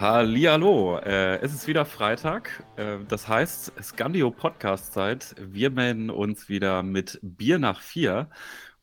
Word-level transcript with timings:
Hallihallo, 0.00 0.96
äh, 0.96 1.40
es 1.42 1.52
ist 1.52 1.66
wieder 1.66 1.84
Freitag, 1.84 2.64
äh, 2.76 2.96
das 3.06 3.28
heißt 3.28 3.74
Scandio 3.82 4.30
Podcast 4.30 4.94
Zeit. 4.94 5.34
Wir 5.38 5.68
melden 5.68 6.08
uns 6.08 6.48
wieder 6.48 6.82
mit 6.82 7.18
Bier 7.20 7.58
nach 7.58 7.82
vier 7.82 8.30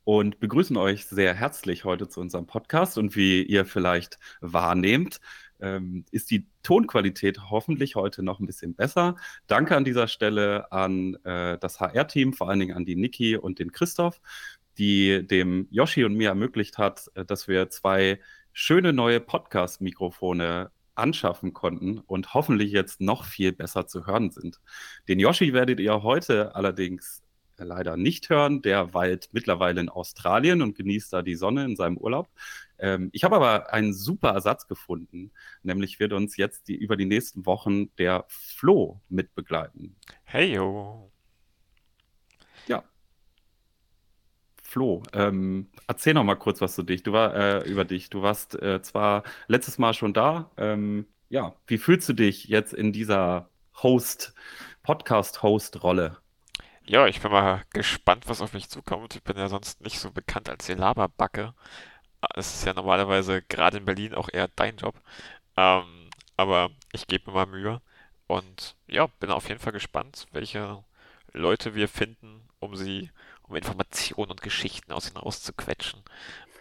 und 0.04 0.40
begrüßen 0.40 0.78
euch 0.78 1.08
sehr 1.08 1.34
herzlich 1.34 1.86
heute 1.86 2.08
zu 2.08 2.22
unserem 2.22 2.46
Podcast. 2.46 3.00
Und 3.00 3.16
wie 3.16 3.42
ihr 3.42 3.66
vielleicht 3.66 4.20
wahrnehmt, 4.42 5.20
ähm, 5.60 6.06
ist 6.12 6.30
die 6.30 6.46
Tonqualität 6.62 7.50
hoffentlich 7.50 7.96
heute 7.96 8.22
noch 8.22 8.40
ein 8.40 8.46
bisschen 8.46 8.76
besser. 8.76 9.16
Danke 9.48 9.76
an 9.76 9.86
dieser 9.86 10.08
Stelle 10.08 10.72
an 10.72 11.16
äh, 11.24 11.58
das 11.58 11.80
HR-Team, 11.80 12.34
vor 12.34 12.48
allen 12.48 12.60
Dingen 12.60 12.78
an 12.78 12.86
die 12.86 12.96
Niki 12.96 13.38
und 13.38 13.58
den 13.58 13.72
Christoph, 13.72 14.22
die 14.78 15.26
dem 15.26 15.68
Yoshi 15.72 16.04
und 16.04 16.14
mir 16.14 16.30
ermöglicht 16.30 16.78
hat, 16.78 17.10
äh, 17.16 17.26
dass 17.26 17.48
wir 17.48 17.72
zwei 17.72 18.20
schöne 18.54 18.94
neue 18.94 19.20
Podcast-Mikrofone 19.20 20.70
anschaffen 20.98 21.54
konnten 21.54 22.00
und 22.00 22.34
hoffentlich 22.34 22.72
jetzt 22.72 23.02
noch 23.02 23.26
viel 23.26 23.52
besser 23.54 23.88
zu 23.88 24.06
hören 24.06 24.32
sind. 24.32 24.60
Den 25.08 25.20
Yoshi 25.20 25.54
werdet 25.54 25.80
ihr 25.80 26.04
heute 26.04 26.56
allerdings 26.56 27.24
leider 27.66 27.98
nicht 27.98 28.30
hören. 28.30 28.62
Der 28.62 28.94
weilt 28.94 29.30
mittlerweile 29.32 29.82
in 29.82 29.90
Australien 29.90 30.62
und 30.62 30.76
genießt 30.76 31.12
da 31.12 31.22
die 31.22 31.36
Sonne 31.36 31.66
in 31.66 31.76
seinem 31.76 31.98
Urlaub. 31.98 32.30
Ähm, 32.80 33.10
ich 33.14 33.24
habe 33.24 33.36
aber 33.36 33.74
einen 33.74 33.94
super 33.94 34.30
Ersatz 34.30 34.68
gefunden, 34.68 35.32
nämlich 35.64 36.00
wird 36.00 36.14
uns 36.14 36.38
jetzt 36.38 36.68
die, 36.68 36.76
über 36.76 36.96
die 36.96 37.06
nächsten 37.06 37.46
Wochen 37.46 37.96
der 37.96 38.26
Flo 38.28 39.02
mitbegleiten. 39.10 39.96
Hey 40.24 40.54
yo. 40.54 41.12
Ja. 42.68 42.84
Flo, 44.78 45.02
ähm, 45.12 45.72
erzähl 45.88 46.14
noch 46.14 46.24
mal 46.24 46.36
kurz 46.36 46.62
was 46.62 46.76
zu 46.76 46.84
dich. 46.84 47.02
Du 47.02 47.12
war, 47.12 47.34
äh, 47.36 47.68
über 47.68 47.84
dich. 47.84 48.12
Du 48.12 48.22
warst 48.22 48.62
äh, 48.62 48.80
zwar 48.84 49.24
letztes 49.48 49.80
Mal 49.80 49.96
schon 49.96 50.14
da. 50.14 50.52
Ähm, 50.56 51.08
ja, 51.30 51.56
wie 51.66 51.80
fühlst 51.80 52.08
du 52.10 52.14
dich 52.14 52.46
jetzt 52.46 52.74
in 52.74 52.94
dieser 52.94 53.50
Host, 53.82 54.36
Podcast-Host-Rolle? 54.84 56.18
Ja, 56.86 57.08
ich 57.08 57.22
bin 57.22 57.32
mal 57.32 57.64
gespannt, 57.74 58.30
was 58.30 58.40
auf 58.40 58.54
mich 58.54 58.70
zukommt. 58.70 59.16
Ich 59.16 59.24
bin 59.24 59.36
ja 59.36 59.50
sonst 59.50 59.82
nicht 59.82 60.00
so 60.00 60.12
bekannt 60.12 60.48
als 60.48 60.68
die 60.68 60.76
Laberbacke. 60.76 61.56
Es 62.36 62.54
ist 62.54 62.66
ja 62.66 62.76
normalerweise 62.76 63.42
gerade 63.42 63.78
in 63.78 63.86
Berlin 63.86 64.14
auch 64.14 64.30
eher 64.32 64.48
dein 64.56 64.78
Job. 64.78 64.94
Ähm, 65.58 66.12
aber 66.36 66.70
ich 66.94 67.08
gebe 67.08 67.32
mir 67.32 67.36
mal 67.36 67.48
Mühe. 67.48 67.82
Und 68.28 68.76
ja, 68.86 69.08
bin 69.20 69.32
auf 69.32 69.50
jeden 69.50 69.60
Fall 69.60 69.74
gespannt, 69.74 70.28
welche 70.34 70.84
Leute 71.34 71.74
wir 71.74 71.88
finden, 71.90 72.48
um 72.60 72.76
sie, 72.76 73.10
um 73.48 73.56
Informationen 73.56 74.32
und 74.32 74.42
Geschichten 74.42 74.92
aus 74.92 75.08
ihnen 75.10 75.18
rauszuquetschen. 75.18 76.04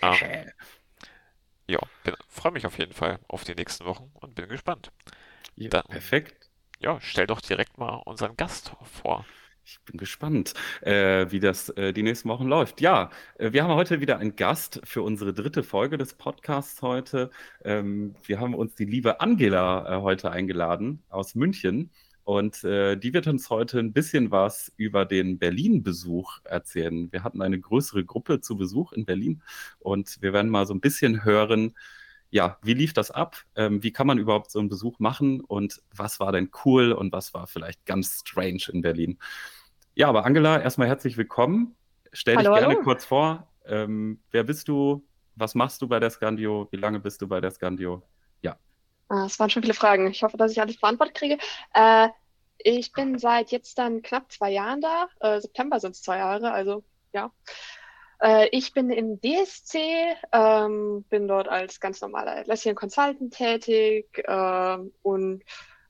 Ähm, 0.03 0.53
ja, 1.69 1.81
freue 2.29 2.53
mich 2.53 2.67
auf 2.67 2.79
jeden 2.79 2.93
Fall 2.93 3.19
auf 3.29 3.45
die 3.45 3.55
nächsten 3.55 3.85
Wochen 3.85 4.11
und 4.15 4.35
bin 4.35 4.49
gespannt. 4.49 4.93
Ja, 5.57 5.71
Dann, 5.71 5.85
perfekt. 5.89 6.51
Ja, 6.79 7.01
stell 7.01 7.27
doch 7.27 7.41
direkt 7.41 7.79
mal 7.79 7.97
unseren 8.05 8.37
Gast 8.37 8.73
vor. 8.83 9.27
Ich 9.65 9.81
bin 9.85 9.97
gespannt, 9.99 10.55
äh, 10.83 11.27
wie 11.31 11.41
das 11.41 11.71
äh, 11.71 11.93
die 11.93 12.05
nächsten 12.05 12.29
Wochen 12.29 12.47
läuft. 12.47 12.81
Ja, 12.81 13.11
äh, 13.37 13.53
wir 13.53 13.65
haben 13.65 13.75
heute 13.75 14.01
wieder 14.01 14.19
einen 14.19 14.37
Gast 14.37 14.81
für 14.85 15.03
unsere 15.03 15.35
dritte 15.35 15.65
Folge 15.65 15.99
des 15.99 16.15
Podcasts 16.15 16.83
heute. 16.83 17.31
Ähm, 17.65 18.15
wir 18.25 18.39
haben 18.39 18.55
uns 18.55 18.77
die 18.77 18.85
liebe 18.85 19.21
Angela 19.21 19.99
äh, 19.99 20.03
heute 20.03 20.31
eingeladen 20.31 21.03
aus 21.09 21.35
München. 21.35 21.91
Und 22.27 22.65
äh, 22.65 22.97
die 22.97 23.15
wird 23.15 23.29
uns 23.29 23.51
heute 23.51 23.79
ein 23.79 23.93
bisschen 23.93 24.33
was 24.33 24.73
über 24.77 25.05
den 25.05 25.39
Berlin-Besuch 25.39 26.41
erzählen. 26.43 27.13
Wir 27.13 27.23
hatten 27.23 27.41
eine 27.41 27.61
größere 27.61 28.05
Gruppe 28.05 28.41
zu 28.41 28.57
Besuch 28.57 28.93
in 28.93 29.07
Berlin 29.07 29.43
und 29.79 30.21
wir 30.21 30.33
werden 30.33 30.51
mal 30.51 30.67
so 30.67 30.75
ein 30.75 30.81
bisschen 30.81 31.25
hören, 31.25 31.77
ja, 32.31 32.59
wie 32.63 32.75
lief 32.75 32.93
das 32.93 33.13
ab? 33.13 33.37
Ähm, 33.55 33.81
wie 33.85 33.93
kann 33.93 34.09
man 34.09 34.19
überhaupt 34.19 34.51
so 34.51 34.59
einen 34.59 34.69
Besuch 34.69 34.99
machen? 34.99 35.41
Und 35.41 35.81
was 35.95 36.19
war 36.19 36.33
denn 36.33 36.51
cool 36.65 36.91
und 36.91 37.13
was 37.13 37.33
war 37.33 37.47
vielleicht 37.47 37.87
ganz 37.87 38.25
strange 38.27 38.65
in 38.73 38.83
Berlin? 38.83 39.21
Ja, 39.95 40.09
aber 40.09 40.27
Angela, 40.27 40.61
erstmal 40.61 40.89
herzlich 40.89 41.17
willkommen. 41.17 41.77
Stell 42.13 42.35
hallo, 42.39 42.55
dich 42.55 42.59
gerne 42.59 42.75
hallo. 42.75 42.83
kurz 42.83 43.05
vor. 43.05 43.47
Ähm, 43.67 44.21
wer 44.33 44.43
bist 44.43 44.67
du? 44.67 45.07
Was 45.37 45.55
machst 45.55 45.81
du 45.81 45.87
bei 45.87 46.01
der 46.01 46.11
Scandio? 46.11 46.67
Wie 46.73 46.77
lange 46.77 46.99
bist 46.99 47.23
du 47.23 47.29
bei 47.29 47.41
der 47.41 47.53
Scandio? 47.53 48.03
Ja. 48.43 48.59
Ah, 49.09 49.27
es 49.27 49.39
waren 49.39 49.49
schon 49.49 49.63
viele 49.63 49.75
Fragen. 49.75 50.11
Ich 50.11 50.25
hoffe, 50.25 50.37
dass 50.37 50.51
ich 50.51 50.61
alles 50.61 50.81
beantwortet 50.81 51.15
kriege. 51.15 51.39
Äh, 51.73 52.09
ich 52.67 52.93
bin 52.93 53.19
seit 53.19 53.53
jetzt 53.53 53.79
dann 53.79 54.03
knapp 54.03 54.33
zwei 54.33 54.51
Jahren 54.51 54.81
da. 54.81 55.09
Äh, 55.21 55.41
September 55.41 55.79
sind 55.79 55.93
es 55.93 56.03
zwei 56.03 56.19
Jahre, 56.19 56.51
also 56.51 56.83
ja. 57.13 57.31
Äh, 58.21 58.49
ich 58.51 58.73
bin 58.73 58.91
im 58.91 59.21
DSC, 59.21 60.17
ähm, 60.33 61.05
bin 61.09 61.29
dort 61.29 61.49
als 61.49 61.79
ganz 61.79 62.01
normaler 62.01 62.37
Atlassian 62.39 62.75
Consultant 62.75 63.33
tätig 63.33 64.19
äh, 64.27 64.79
und 65.03 65.45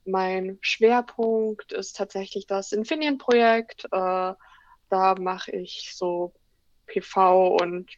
mein 0.04 0.58
Schwerpunkt 0.60 1.72
ist 1.72 1.96
tatsächlich 1.96 2.46
das 2.46 2.72
Infineon-Projekt. 2.72 3.86
Äh, 3.86 4.34
da 4.88 5.14
mache 5.18 5.52
ich 5.52 5.92
so 5.94 6.34
PV 6.86 7.56
und 7.56 7.90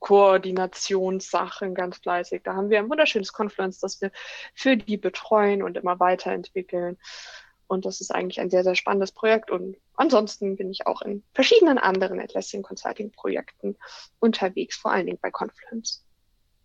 Koordinationssachen 0.00 1.74
ganz 1.74 1.98
fleißig. 1.98 2.42
Da 2.42 2.54
haben 2.54 2.70
wir 2.70 2.78
ein 2.78 2.90
wunderschönes 2.90 3.32
Confluence, 3.32 3.78
das 3.78 4.00
wir 4.00 4.10
für 4.54 4.76
die 4.76 4.96
betreuen 4.96 5.62
und 5.62 5.76
immer 5.76 6.00
weiterentwickeln. 6.00 6.98
Und 7.70 7.84
das 7.84 8.00
ist 8.00 8.12
eigentlich 8.12 8.40
ein 8.40 8.50
sehr, 8.50 8.64
sehr 8.64 8.74
spannendes 8.74 9.12
Projekt. 9.12 9.48
Und 9.48 9.76
ansonsten 9.94 10.56
bin 10.56 10.72
ich 10.72 10.88
auch 10.88 11.02
in 11.02 11.22
verschiedenen 11.34 11.78
anderen 11.78 12.18
Atlassian 12.18 12.64
Consulting 12.64 13.12
Projekten 13.12 13.76
unterwegs, 14.18 14.76
vor 14.76 14.90
allen 14.90 15.06
Dingen 15.06 15.20
bei 15.22 15.30
Confluence. 15.30 16.04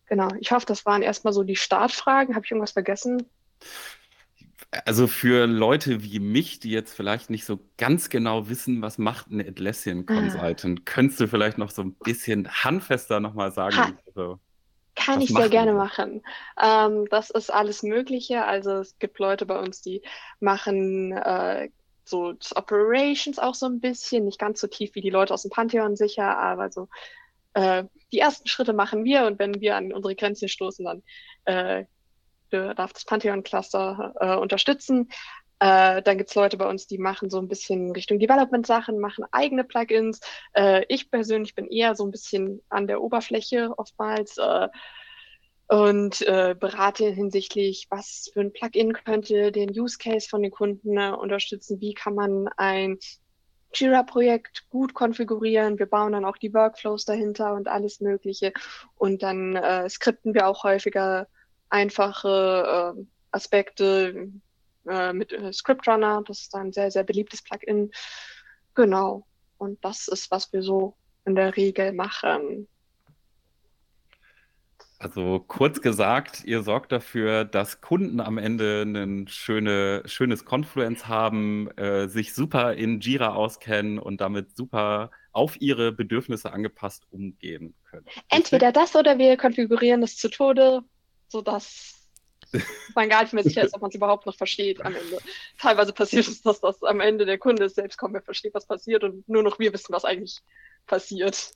Genau. 0.07 0.29
Ich 0.39 0.51
hoffe, 0.51 0.66
das 0.66 0.83
waren 0.83 1.03
erstmal 1.03 1.31
so 1.31 1.43
die 1.43 1.55
Startfragen. 1.55 2.33
Habe 2.33 2.43
ich 2.43 2.51
irgendwas 2.51 2.71
vergessen? 2.71 3.29
Also 4.71 5.05
für 5.05 5.45
Leute 5.45 6.01
wie 6.01 6.19
mich, 6.19 6.59
die 6.59 6.71
jetzt 6.71 6.95
vielleicht 6.95 7.29
nicht 7.29 7.45
so 7.45 7.59
ganz 7.77 8.09
genau 8.09 8.49
wissen, 8.49 8.81
was 8.81 8.97
macht 8.97 9.29
ein 9.29 9.47
Atlassian 9.47 10.05
Ah. 10.07 10.13
Consultant, 10.13 10.87
könntest 10.87 11.19
du 11.19 11.27
vielleicht 11.27 11.59
noch 11.59 11.69
so 11.69 11.83
ein 11.83 11.93
bisschen 12.03 12.49
handfester 12.49 13.19
nochmal 13.19 13.51
sagen? 13.51 13.77
Ha. 13.77 13.93
Also, 14.07 14.39
Kann 14.95 15.22
ich 15.22 15.29
sehr 15.29 15.50
gerne 15.50 15.73
machen. 15.73 16.23
Ähm, 16.61 17.07
das 17.09 17.29
ist 17.29 17.51
alles 17.51 17.83
Mögliche. 17.83 18.45
Also 18.45 18.78
es 18.78 18.97
gibt 18.97 19.19
Leute 19.19 19.45
bei 19.45 19.59
uns, 19.59 19.81
die 19.81 20.01
machen 20.39 21.11
äh, 21.11 21.69
so 22.06 22.33
Operations 22.56 23.39
auch 23.39 23.55
so 23.55 23.66
ein 23.66 23.81
bisschen, 23.81 24.25
nicht 24.25 24.39
ganz 24.39 24.61
so 24.61 24.67
tief 24.67 24.95
wie 24.95 25.01
die 25.01 25.09
Leute 25.09 25.34
aus 25.34 25.41
dem 25.41 25.51
Pantheon 25.51 25.95
sicher, 25.95 26.38
aber 26.38 26.72
so 26.72 26.88
äh, 27.53 27.85
die 28.11 28.19
ersten 28.19 28.47
Schritte 28.47 28.73
machen 28.73 29.03
wir 29.03 29.25
und 29.25 29.39
wenn 29.39 29.59
wir 29.59 29.75
an 29.75 29.91
unsere 29.91 30.16
Grenzen 30.16 30.47
stoßen, 30.47 30.85
dann 30.85 31.03
äh, 31.45 31.85
darf 32.51 32.94
das 32.94 33.05
Pantheon-Cluster 33.05 34.13
äh, 34.19 34.35
unterstützen. 34.35 35.09
Äh, 35.59 36.01
dann 36.01 36.17
gibt's 36.17 36.35
Leute 36.35 36.57
bei 36.57 36.67
uns, 36.67 36.88
die 36.88 36.97
machen 36.97 37.29
so 37.29 37.39
ein 37.39 37.47
bisschen 37.47 37.91
Richtung 37.91 38.19
Development-Sachen, 38.19 38.99
machen 38.99 39.25
eigene 39.31 39.63
Plugins. 39.63 40.19
Äh, 40.53 40.85
ich 40.89 41.09
persönlich 41.09 41.55
bin 41.55 41.67
eher 41.67 41.95
so 41.95 42.05
ein 42.05 42.11
bisschen 42.11 42.61
an 42.69 42.88
der 42.88 43.01
Oberfläche 43.01 43.73
oftmals 43.77 44.38
äh, 44.38 44.67
und 45.67 46.21
äh, 46.21 46.55
berate 46.59 47.09
hinsichtlich, 47.09 47.88
was 47.89 48.29
für 48.33 48.41
ein 48.41 48.53
Plugin 48.53 48.93
könnte 48.93 49.51
den 49.51 49.69
Use 49.71 49.97
Case 49.97 50.27
von 50.29 50.41
den 50.41 50.51
Kunden 50.51 50.97
äh, 50.97 51.11
unterstützen, 51.11 51.79
wie 51.79 51.93
kann 51.93 52.16
man 52.16 52.49
ein 52.57 52.99
Jira-Projekt 53.73 54.69
gut 54.69 54.93
konfigurieren. 54.93 55.79
Wir 55.79 55.85
bauen 55.85 56.13
dann 56.13 56.25
auch 56.25 56.37
die 56.37 56.53
Workflows 56.53 57.05
dahinter 57.05 57.53
und 57.53 57.67
alles 57.67 57.99
Mögliche. 57.99 58.53
Und 58.95 59.23
dann 59.23 59.55
äh, 59.55 59.89
skripten 59.89 60.33
wir 60.33 60.47
auch 60.47 60.63
häufiger 60.63 61.27
einfache 61.69 62.95
äh, 62.97 63.03
Aspekte 63.31 64.29
äh, 64.88 65.13
mit 65.13 65.31
äh, 65.31 65.51
Scriptrunner. 65.51 66.23
Das 66.28 66.41
ist 66.41 66.56
ein 66.56 66.72
sehr, 66.73 66.91
sehr 66.91 67.03
beliebtes 67.03 67.41
Plugin. 67.41 67.91
Genau. 68.73 69.26
Und 69.58 69.84
das 69.84 70.08
ist, 70.08 70.32
was 70.32 70.52
wir 70.53 70.61
so 70.61 70.96
in 71.26 71.35
der 71.35 71.55
Regel 71.55 71.93
machen. 71.93 72.67
Also 74.97 75.43
kurz 75.46 75.82
gesagt, 75.82 76.46
ihr 76.46 76.64
sorgt 76.64 76.91
dafür, 76.91 77.43
dass 77.43 77.82
Kunden 77.82 78.22
am 78.22 78.37
Ende 78.37 78.84
ein 78.84 79.28
schöne, 79.28 80.03
schönes 80.05 80.46
Confluence 80.46 81.08
haben, 81.08 81.70
äh, 81.78 82.08
sich 82.08 82.34
super 82.34 82.73
in 82.73 83.02
Jira 83.02 83.35
auskennen 83.35 83.99
und 83.99 84.22
damit 84.22 84.55
super 84.55 85.11
auf 85.34 85.59
ihre 85.59 85.91
Bedürfnisse 85.91 86.53
angepasst 86.53 87.05
umgehen 87.11 87.76
können. 87.84 88.05
Entweder 88.29 88.72
das 88.72 88.96
oder 88.96 89.17
wir 89.17 89.35
konfigurieren 89.35 90.02
es 90.02 90.16
zu 90.16 90.29
Tode, 90.29 90.82
sodass 91.28 92.04
man 92.96 93.09
gar 93.09 93.24
nicht 93.24 93.34
mehr 93.34 93.44
sicher 93.44 93.64
ist, 93.64 93.74
ob 93.74 93.82
man 93.82 93.90
es 93.90 93.96
überhaupt 93.96 94.26
noch 94.26 94.36
versteht 94.36 94.84
am 94.84 94.96
Ende. 94.96 95.20
Teilweise 95.59 95.94
passiert 95.94 96.28
es, 96.28 96.42
dass 96.42 96.62
das 96.62 96.82
am 96.84 97.00
Ende 97.00 97.26
der 97.26 97.38
Kunde 97.38 97.70
selbst 97.70 97.97
kaum 97.97 98.12
mehr 98.12 98.22
versteht, 98.22 98.53
was 98.53 98.66
passiert 98.66 99.03
und 99.03 99.28
nur 99.28 99.44
noch 99.44 99.59
wir 99.59 99.74
wissen, 99.74 99.94
was 99.94 100.06
eigentlich 100.06 100.40
passiert. 100.88 101.52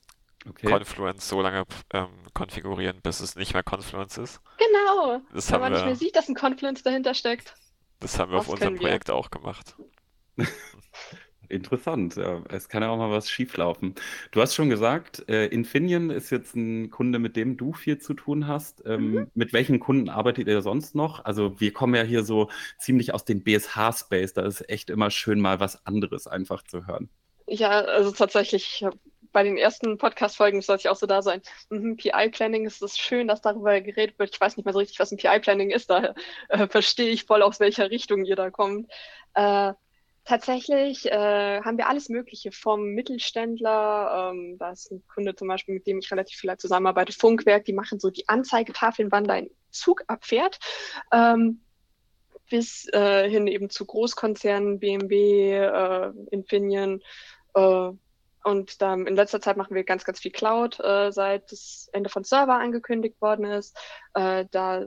Okay. 0.48 0.66
Confluence 0.68 1.28
so 1.28 1.42
lange 1.42 1.64
ähm, 1.92 2.08
konfigurieren, 2.32 3.00
bis 3.02 3.20
es 3.20 3.36
nicht 3.36 3.52
mehr 3.52 3.62
Confluence 3.62 4.16
ist. 4.16 4.40
Genau. 4.58 5.20
Das 5.34 5.52
Wenn 5.52 5.60
man 5.60 5.72
nicht 5.72 5.82
mehr 5.82 5.90
wir, 5.90 5.96
sieht, 5.96 6.16
dass 6.16 6.28
ein 6.28 6.34
Confluence 6.34 6.82
dahinter 6.82 7.12
steckt. 7.14 7.54
das 8.00 8.18
haben 8.18 8.32
wir 8.32 8.38
auf 8.38 8.48
unserem 8.48 8.68
können 8.68 8.80
wir. 8.80 8.88
Projekt 8.88 9.10
auch 9.10 9.30
gemacht. 9.30 9.76
interessant. 11.50 12.16
Ja, 12.16 12.42
es 12.48 12.68
kann 12.68 12.82
ja 12.82 12.90
auch 12.90 12.96
mal 12.96 13.10
was 13.10 13.30
schieflaufen. 13.30 13.94
Du 14.30 14.40
hast 14.40 14.54
schon 14.54 14.70
gesagt, 14.70 15.28
äh, 15.28 15.46
Infineon 15.46 16.10
ist 16.10 16.30
jetzt 16.30 16.54
ein 16.56 16.90
Kunde, 16.90 17.18
mit 17.18 17.36
dem 17.36 17.56
du 17.56 17.72
viel 17.72 17.98
zu 17.98 18.14
tun 18.14 18.46
hast. 18.46 18.82
Ähm, 18.86 19.24
Mhm. 19.24 19.30
mit 19.34 19.52
welchen 19.52 19.80
Kunden 19.80 20.08
arbeitet 20.08 20.48
ihr 20.48 20.62
sonst 20.62 20.94
noch? 20.94 21.24
Also 21.24 21.60
wir 21.60 21.72
kommen 21.72 21.94
ja 21.94 22.02
hier 22.02 22.22
so 22.24 22.48
ziemlich 22.78 23.14
aus 23.14 23.24
dem 23.24 23.42
BSH-Space. 23.42 24.34
Da 24.34 24.42
ist 24.46 24.68
echt 24.68 24.90
immer 24.90 25.10
schön, 25.10 25.40
mal 25.40 25.60
was 25.60 25.86
anderes 25.86 26.26
einfach 26.26 26.62
zu 26.64 26.86
hören. 26.86 27.10
Ja, 27.48 27.70
also 27.80 28.12
tatsächlich, 28.12 28.84
bei 29.32 29.42
den 29.42 29.56
ersten 29.58 29.98
Podcast-Folgen 29.98 30.62
sollte 30.62 30.82
ich 30.82 30.88
auch 30.88 30.96
so 30.96 31.06
da 31.06 31.22
sein. 31.22 31.42
Mhm, 31.70 31.96
PI-Planning 31.96 32.66
ist 32.66 32.82
es 32.82 32.96
schön, 32.98 33.26
dass 33.28 33.40
darüber 33.40 33.80
geredet 33.80 34.18
wird. 34.18 34.30
Ich 34.34 34.40
weiß 34.40 34.56
nicht 34.56 34.64
mehr 34.64 34.72
so 34.72 34.78
richtig, 34.78 34.98
was 35.00 35.10
ein 35.12 35.18
PI-Planning 35.18 35.70
ist. 35.70 35.90
Da 35.90 36.14
äh, 36.48 36.68
verstehe 36.68 37.10
ich 37.10 37.24
voll, 37.24 37.42
aus 37.42 37.58
welcher 37.60 37.90
Richtung 37.90 38.24
ihr 38.24 38.36
da 38.36 38.50
kommt. 38.50 38.90
Äh, 39.34 39.72
tatsächlich 40.30 41.10
äh, 41.10 41.60
haben 41.60 41.76
wir 41.76 41.88
alles 41.88 42.08
Mögliche 42.08 42.52
vom 42.52 42.94
Mittelständler. 42.94 44.30
Ähm, 44.32 44.58
da 44.58 44.70
ist 44.70 44.92
ein 44.92 45.02
Kunde 45.12 45.34
zum 45.34 45.48
Beispiel, 45.48 45.74
mit 45.74 45.88
dem 45.88 45.98
ich 45.98 46.10
relativ 46.12 46.38
viel 46.38 46.56
zusammenarbeite, 46.56 47.12
Funkwerk. 47.12 47.64
Die 47.64 47.72
machen 47.72 47.98
so 47.98 48.10
die 48.10 48.28
Anzeigetafeln, 48.28 49.10
wann 49.10 49.24
dein 49.24 49.50
Zug 49.72 50.04
abfährt. 50.06 50.60
Ähm, 51.12 51.62
bis 52.48 52.88
äh, 52.92 53.28
hin 53.28 53.48
eben 53.48 53.70
zu 53.70 53.84
Großkonzernen, 53.84 54.78
BMW, 54.78 55.56
äh, 55.56 56.12
Infineon. 56.30 57.02
Äh, 57.54 57.90
und 58.44 58.80
dann 58.80 59.08
in 59.08 59.16
letzter 59.16 59.40
Zeit 59.40 59.56
machen 59.56 59.74
wir 59.74 59.82
ganz, 59.82 60.04
ganz 60.04 60.20
viel 60.20 60.30
Cloud, 60.30 60.78
äh, 60.78 61.10
seit 61.10 61.50
das 61.50 61.90
Ende 61.92 62.08
von 62.08 62.22
Server 62.22 62.54
angekündigt 62.54 63.20
worden 63.20 63.46
ist. 63.46 63.76
Äh, 64.14 64.46
da 64.52 64.86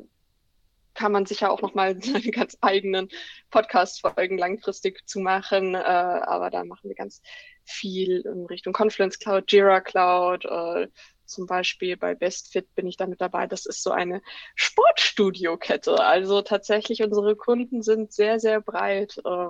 kann 0.94 1.12
man 1.12 1.26
sicher 1.26 1.52
auch 1.52 1.62
nochmal 1.62 1.98
seine 2.02 2.32
ganz 2.32 2.58
eigenen 2.62 3.10
Podcast-Folgen 3.50 4.38
langfristig 4.38 5.08
zu 5.08 5.20
machen. 5.20 5.76
Äh, 5.76 5.78
aber 5.78 6.50
da 6.50 6.64
machen 6.64 6.90
wir 6.90 6.96
ganz 6.96 7.22
viel 7.64 8.22
in 8.22 8.46
Richtung 8.46 8.74
Confluence 8.74 9.20
Cloud, 9.20 9.52
Jira 9.52 9.82
Cloud, 9.82 10.46
äh, 10.46 10.88
zum 11.26 11.48
Beispiel 11.48 11.98
bei 11.98 12.16
BestFit 12.16 12.74
bin 12.76 12.86
ich 12.86 12.98
da 12.98 13.08
mit 13.08 13.22
dabei. 13.22 13.48
Das 13.48 13.66
ist 13.66 13.82
so 13.82 13.92
eine 13.92 14.22
Sportstudio-Kette. 14.56 16.00
Also 16.00 16.42
tatsächlich, 16.42 17.02
unsere 17.02 17.36
Kunden 17.36 17.82
sind 17.82 18.12
sehr, 18.12 18.40
sehr 18.40 18.62
breit 18.62 19.18
äh, 19.26 19.48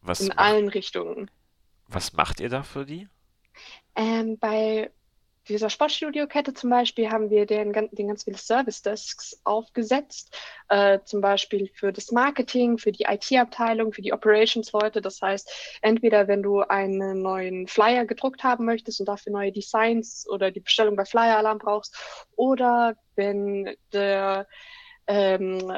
Was 0.00 0.20
in 0.20 0.28
macht, 0.28 0.38
allen 0.38 0.68
Richtungen. 0.68 1.30
was 1.86 2.14
macht 2.14 2.40
ihr 2.40 2.48
da 2.48 2.62
für 2.62 2.84
die? 2.84 3.08
Ähm, 3.94 4.38
bei 4.38 4.90
dieser 5.48 5.70
Sportstudio-Kette 5.70 6.54
zum 6.54 6.70
Beispiel 6.70 7.10
haben 7.10 7.30
wir 7.30 7.46
den, 7.46 7.72
den 7.72 8.08
ganz 8.08 8.24
viele 8.24 8.36
Service-Desks 8.36 9.40
aufgesetzt, 9.44 10.36
äh, 10.68 11.00
zum 11.04 11.20
Beispiel 11.20 11.70
für 11.74 11.92
das 11.92 12.12
Marketing, 12.12 12.78
für 12.78 12.92
die 12.92 13.04
IT-Abteilung, 13.08 13.92
für 13.92 14.02
die 14.02 14.12
Operations-Leute. 14.12 15.00
Das 15.00 15.20
heißt, 15.20 15.78
entweder 15.82 16.28
wenn 16.28 16.42
du 16.42 16.60
einen 16.60 17.22
neuen 17.22 17.66
Flyer 17.66 18.04
gedruckt 18.04 18.44
haben 18.44 18.64
möchtest 18.64 19.00
und 19.00 19.06
dafür 19.06 19.32
neue 19.32 19.52
Designs 19.52 20.28
oder 20.28 20.50
die 20.50 20.60
Bestellung 20.60 20.96
bei 20.96 21.04
Flyer 21.04 21.38
Alarm 21.38 21.58
brauchst, 21.58 21.96
oder 22.36 22.96
wenn 23.16 23.74
der 23.92 24.46
ähm, 25.06 25.72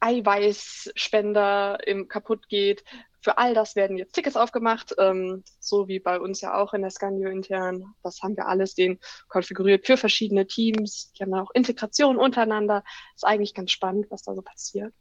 Eiweißspender 0.00 1.78
im 1.86 2.08
kaputt 2.08 2.48
geht. 2.48 2.84
Für 3.24 3.38
all 3.38 3.54
das 3.54 3.74
werden 3.74 3.96
jetzt 3.96 4.12
Tickets 4.12 4.36
aufgemacht, 4.36 4.94
ähm, 4.98 5.44
so 5.58 5.88
wie 5.88 5.98
bei 5.98 6.20
uns 6.20 6.42
ja 6.42 6.60
auch 6.60 6.74
in 6.74 6.82
der 6.82 6.90
Scandio 6.90 7.30
intern. 7.30 7.94
Das 8.02 8.20
haben 8.22 8.36
wir 8.36 8.48
alles 8.48 8.74
den 8.74 9.00
konfiguriert 9.28 9.86
für 9.86 9.96
verschiedene 9.96 10.46
Teams. 10.46 11.10
Die 11.12 11.22
haben 11.22 11.32
auch 11.32 11.50
Integration 11.54 12.18
untereinander. 12.18 12.84
Ist 13.14 13.24
eigentlich 13.24 13.54
ganz 13.54 13.70
spannend, 13.70 14.10
was 14.10 14.24
da 14.24 14.34
so 14.34 14.42
passiert. 14.42 14.92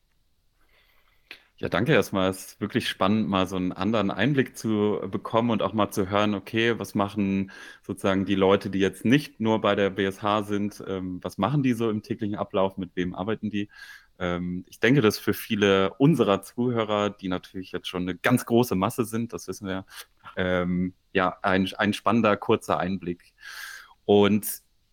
Ja, 1.57 1.69
danke 1.69 1.94
erstmal. 1.94 2.29
Es 2.29 2.45
ist 2.45 2.61
wirklich 2.61 2.89
spannend, 2.89 3.29
mal 3.29 3.47
so 3.47 3.55
einen 3.55 3.71
anderen 3.71 4.11
Einblick 4.11 4.57
zu 4.57 5.00
bekommen 5.09 5.51
und 5.51 5.61
auch 5.61 5.71
mal 5.73 5.91
zu 5.91 6.09
hören, 6.09 6.33
okay, 6.33 6.77
was 6.79 6.95
machen 6.95 7.51
sozusagen 7.83 8.25
die 8.25 8.35
Leute, 8.35 8.69
die 8.69 8.79
jetzt 8.79 9.05
nicht 9.05 9.39
nur 9.39 9.61
bei 9.61 9.75
der 9.75 9.91
BSH 9.91 10.44
sind, 10.44 10.83
ähm, 10.88 11.19
was 11.23 11.38
machen 11.38 11.63
die 11.63 11.73
so 11.73 11.89
im 11.89 12.01
täglichen 12.01 12.35
Ablauf, 12.35 12.77
mit 12.77 12.95
wem 12.95 13.13
arbeiten 13.15 13.50
die? 13.51 13.69
Ähm, 14.19 14.65
ich 14.67 14.79
denke, 14.79 15.01
dass 15.01 15.19
für 15.19 15.33
viele 15.33 15.94
unserer 15.95 16.41
Zuhörer, 16.41 17.09
die 17.11 17.27
natürlich 17.29 17.71
jetzt 17.71 17.88
schon 17.88 18.01
eine 18.03 18.15
ganz 18.15 18.45
große 18.45 18.75
Masse 18.75 19.05
sind, 19.05 19.31
das 19.31 19.47
wissen 19.47 19.67
wir, 19.67 19.85
ähm, 20.35 20.94
ja, 21.13 21.38
ein, 21.44 21.69
ein 21.77 21.94
spannender, 21.94 22.35
kurzer 22.35 22.79
Einblick. 22.79 23.33
Und 24.05 24.47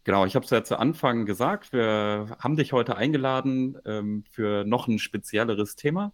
genau, 0.04 0.26
ich 0.26 0.34
habe 0.36 0.44
es 0.44 0.50
ja 0.50 0.62
zu 0.64 0.78
Anfang 0.78 1.26
gesagt, 1.26 1.72
wir 1.72 2.36
haben 2.38 2.56
dich 2.56 2.72
heute 2.72 2.96
eingeladen 2.96 3.78
ähm, 3.84 4.24
für 4.30 4.64
noch 4.64 4.88
ein 4.88 4.98
spezielleres 4.98 5.76
Thema. 5.76 6.12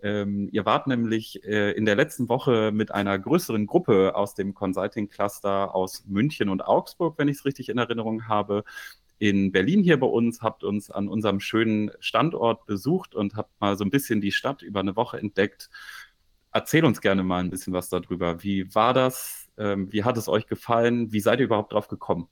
Ähm, 0.00 0.48
ihr 0.52 0.64
wart 0.64 0.86
nämlich 0.86 1.42
äh, 1.44 1.72
in 1.72 1.84
der 1.84 1.96
letzten 1.96 2.28
Woche 2.28 2.70
mit 2.72 2.92
einer 2.92 3.18
größeren 3.18 3.66
Gruppe 3.66 4.14
aus 4.14 4.34
dem 4.34 4.54
Consulting 4.54 5.08
Cluster 5.08 5.74
aus 5.74 6.04
München 6.06 6.48
und 6.48 6.62
Augsburg, 6.62 7.18
wenn 7.18 7.28
ich 7.28 7.38
es 7.38 7.44
richtig 7.44 7.68
in 7.68 7.78
Erinnerung 7.78 8.28
habe, 8.28 8.64
in 9.18 9.50
Berlin 9.52 9.82
hier 9.82 9.98
bei 9.98 10.06
uns, 10.06 10.42
habt 10.42 10.62
uns 10.64 10.90
an 10.90 11.08
unserem 11.08 11.40
schönen 11.40 11.90
Standort 12.00 12.66
besucht 12.66 13.14
und 13.14 13.34
habt 13.34 13.60
mal 13.60 13.76
so 13.76 13.84
ein 13.84 13.90
bisschen 13.90 14.20
die 14.20 14.32
Stadt 14.32 14.62
über 14.62 14.80
eine 14.80 14.96
Woche 14.96 15.18
entdeckt. 15.18 15.70
Erzähl 16.52 16.84
uns 16.84 17.00
gerne 17.00 17.24
mal 17.24 17.40
ein 17.40 17.50
bisschen 17.50 17.72
was 17.72 17.88
darüber. 17.88 18.42
Wie 18.42 18.74
war 18.74 18.94
das? 18.94 19.48
Ähm, 19.58 19.92
wie 19.92 20.04
hat 20.04 20.16
es 20.16 20.28
euch 20.28 20.46
gefallen? 20.46 21.12
Wie 21.12 21.20
seid 21.20 21.40
ihr 21.40 21.46
überhaupt 21.46 21.72
drauf 21.72 21.88
gekommen? 21.88 22.28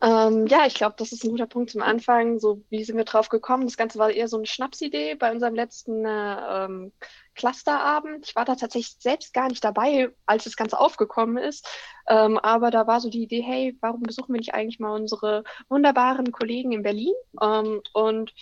Ähm, 0.00 0.46
ja, 0.46 0.64
ich 0.66 0.74
glaube, 0.74 0.94
das 0.96 1.10
ist 1.10 1.24
ein 1.24 1.30
guter 1.30 1.46
Punkt 1.46 1.70
zum 1.70 1.82
Anfang. 1.82 2.38
So, 2.38 2.62
wie 2.70 2.84
sind 2.84 2.96
wir 2.96 3.04
drauf 3.04 3.28
gekommen? 3.28 3.66
Das 3.66 3.76
Ganze 3.76 3.98
war 3.98 4.10
eher 4.10 4.28
so 4.28 4.36
eine 4.36 4.46
Schnapsidee 4.46 5.16
bei 5.16 5.32
unserem 5.32 5.56
letzten 5.56 6.04
äh, 6.04 6.64
ähm, 6.64 6.92
Clusterabend. 7.34 8.26
Ich 8.26 8.36
war 8.36 8.44
da 8.44 8.54
tatsächlich 8.54 8.96
selbst 9.00 9.34
gar 9.34 9.48
nicht 9.48 9.64
dabei, 9.64 10.10
als 10.24 10.44
das 10.44 10.56
Ganze 10.56 10.78
aufgekommen 10.78 11.36
ist. 11.36 11.66
Ähm, 12.08 12.38
aber 12.38 12.70
da 12.70 12.86
war 12.86 13.00
so 13.00 13.10
die 13.10 13.24
Idee, 13.24 13.42
hey, 13.42 13.76
warum 13.80 14.02
besuchen 14.02 14.34
wir 14.34 14.38
nicht 14.38 14.54
eigentlich 14.54 14.78
mal 14.78 14.94
unsere 14.94 15.42
wunderbaren 15.68 16.30
Kollegen 16.30 16.70
in 16.72 16.82
Berlin? 16.84 17.14
Ähm, 17.42 17.82
und 17.92 18.32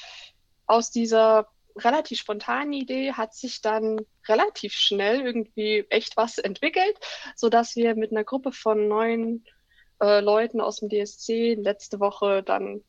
aus 0.67 0.91
dieser 0.91 1.49
relativ 1.79 2.19
spontanen 2.19 2.73
Idee 2.73 3.13
hat 3.13 3.35
sich 3.35 3.61
dann 3.61 4.01
relativ 4.29 4.73
schnell 4.73 5.21
irgendwie 5.21 5.85
echt 5.91 6.17
was 6.17 6.39
entwickelt, 6.39 6.99
sodass 7.35 7.77
wir 7.77 7.95
mit 7.95 8.11
einer 8.11 8.25
Gruppe 8.25 8.53
von 8.53 8.89
neun 8.89 9.45
äh, 10.01 10.21
Leuten 10.21 10.61
aus 10.61 10.77
dem 10.77 10.89
DSC 10.89 11.55
letzte 11.55 12.01
Woche 12.01 12.43
dann 12.43 12.83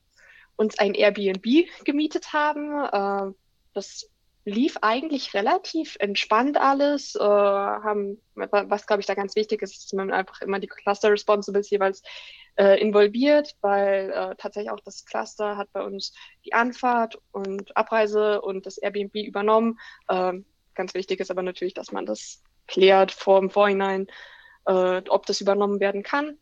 uns 0.56 0.78
ein 0.80 0.94
Airbnb 0.94 1.46
gemietet 1.84 2.34
haben. 2.34 3.32
Äh, 3.32 3.34
das 3.74 4.10
lief 4.48 4.78
eigentlich 4.82 5.34
relativ 5.34 5.98
entspannt 6.00 6.58
alles. 6.58 7.16
Äh, 7.16 7.20
haben, 7.20 8.22
was 8.36 8.88
glaube 8.88 9.02
ich 9.02 9.06
da 9.06 9.14
ganz 9.14 9.36
wichtig 9.36 9.62
ist, 9.62 9.84
dass 9.84 9.94
man 9.94 10.12
einfach 10.12 10.42
immer 10.42 10.60
die 10.60 10.68
Cluster 10.68 11.12
Responsibles 11.12 11.70
jeweils 11.70 12.02
äh, 12.56 12.80
involviert, 12.80 13.56
weil 13.62 14.10
äh, 14.10 14.36
tatsächlich 14.38 14.72
auch 14.72 14.80
das 14.80 15.06
Cluster 15.06 15.58
hat 15.58 15.72
bei 15.74 15.84
uns 15.84 16.14
die 16.46 16.54
Anfahrt 16.54 17.20
und 17.32 17.76
Abreise 17.76 18.42
und 18.42 18.66
das 18.66 18.78
Airbnb 18.78 19.16
übernommen. 19.16 19.80
Ähm, 20.10 20.46
ganz 20.76 20.94
wichtig 20.94 21.20
ist 21.20 21.30
aber 21.30 21.44
natürlich, 21.44 21.74
dass 21.74 21.92
man 21.92 22.06
das 22.06 22.42
klärt 22.68 23.12
vor 23.12 23.40
im 23.40 23.50
Vorhinein, 23.50 24.08
äh, 24.66 25.02
ob 25.10 25.26
das 25.26 25.42
übernommen 25.42 25.82
werden 25.82 26.04
kann. 26.04 26.38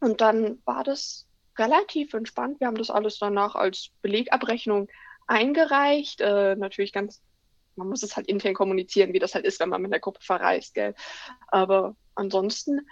Und 0.00 0.20
dann 0.20 0.58
war 0.64 0.84
das 0.84 1.26
relativ 1.58 2.14
entspannt. 2.14 2.60
Wir 2.60 2.68
haben 2.68 2.78
das 2.78 2.90
alles 2.90 3.18
danach 3.18 3.54
als 3.54 3.90
Belegabrechnung 4.02 4.88
eingereicht. 5.26 6.20
Äh, 6.20 6.56
natürlich 6.56 6.92
ganz, 6.92 7.22
man 7.76 7.88
muss 7.88 8.02
es 8.02 8.16
halt 8.16 8.28
intern 8.28 8.54
kommunizieren, 8.54 9.12
wie 9.12 9.18
das 9.18 9.34
halt 9.34 9.44
ist, 9.44 9.60
wenn 9.60 9.68
man 9.68 9.82
mit 9.82 9.92
der 9.92 10.00
Gruppe 10.00 10.20
verreist, 10.22 10.74
gell. 10.74 10.94
Aber 11.48 11.96
ansonsten 12.14 12.86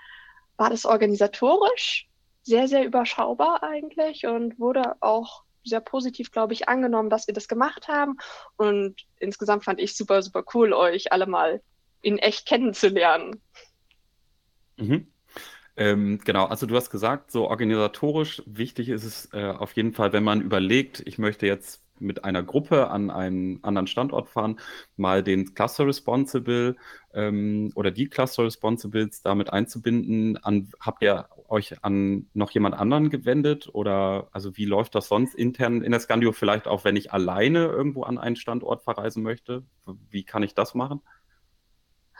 war 0.57 0.71
das 0.71 0.85
organisatorisch 0.85 2.09
sehr, 2.43 2.69
sehr 2.69 2.85
überschaubar 2.85 3.63
eigentlich 3.63 4.27
und 4.27 4.59
wurde 4.59 4.97
auch 5.01 5.43
sehr 5.65 5.81
positiv, 5.81 6.31
glaube 6.31 6.53
ich, 6.53 6.69
angenommen, 6.69 7.11
dass 7.11 7.27
wir 7.27 7.35
das 7.35 7.49
gemacht 7.49 7.89
haben. 7.89 8.17
Und 8.57 8.95
insgesamt 9.19 9.65
fand 9.65 9.81
ich 9.81 9.97
super, 9.97 10.23
super 10.23 10.45
cool, 10.55 10.73
euch 10.73 11.13
alle 11.13 11.27
mal 11.27 11.61
in 12.03 12.19
echt 12.19 12.47
kennenzulernen. 12.47 13.43
Mhm. 14.77 15.13
Ähm, 15.77 16.21
genau, 16.25 16.47
also 16.47 16.67
du 16.67 16.75
hast 16.75 16.91
gesagt, 16.91 17.31
so 17.31 17.49
organisatorisch 17.49 18.43
wichtig 18.47 18.89
ist 18.89 19.05
es 19.05 19.29
äh, 19.35 19.51
auf 19.51 19.73
jeden 19.75 19.93
Fall, 19.93 20.13
wenn 20.13 20.25
man 20.25 20.41
überlegt, 20.41 21.03
ich 21.07 21.19
möchte 21.19 21.47
jetzt 21.47 21.83
mit 21.99 22.25
einer 22.25 22.43
Gruppe 22.43 22.89
an 22.91 23.11
einen 23.11 23.63
anderen 23.65 23.87
Standort 23.87 24.29
fahren, 24.29 24.59
mal 24.97 25.23
den 25.23 25.55
Cluster 25.55 25.87
Responsible 25.87 26.77
ähm, 27.15 27.73
oder 27.75 27.91
die 27.91 28.09
Cluster 28.09 28.45
Responsibles 28.45 29.23
damit 29.23 29.53
einzubinden. 29.53 30.37
An, 30.39 30.71
habt 30.81 31.03
ihr 31.03 31.29
euch 31.49 31.83
an 31.85 32.29
noch 32.35 32.51
jemand 32.51 32.75
anderen 32.75 33.11
gewendet 33.11 33.69
oder 33.73 34.29
also 34.33 34.57
wie 34.57 34.65
läuft 34.65 34.95
das 34.95 35.09
sonst 35.09 35.35
intern 35.35 35.83
in 35.83 35.91
der 35.93 36.01
Scandio? 36.01 36.33
Vielleicht 36.33 36.67
auch, 36.67 36.85
wenn 36.85 36.97
ich 36.97 37.13
alleine 37.13 37.67
irgendwo 37.67 38.03
an 38.03 38.19
einen 38.19 38.37
Standort 38.37 38.83
verreisen 38.83 39.23
möchte, 39.23 39.63
wie 40.11 40.25
kann 40.25 40.43
ich 40.43 40.55
das 40.55 40.75
machen? 40.75 41.01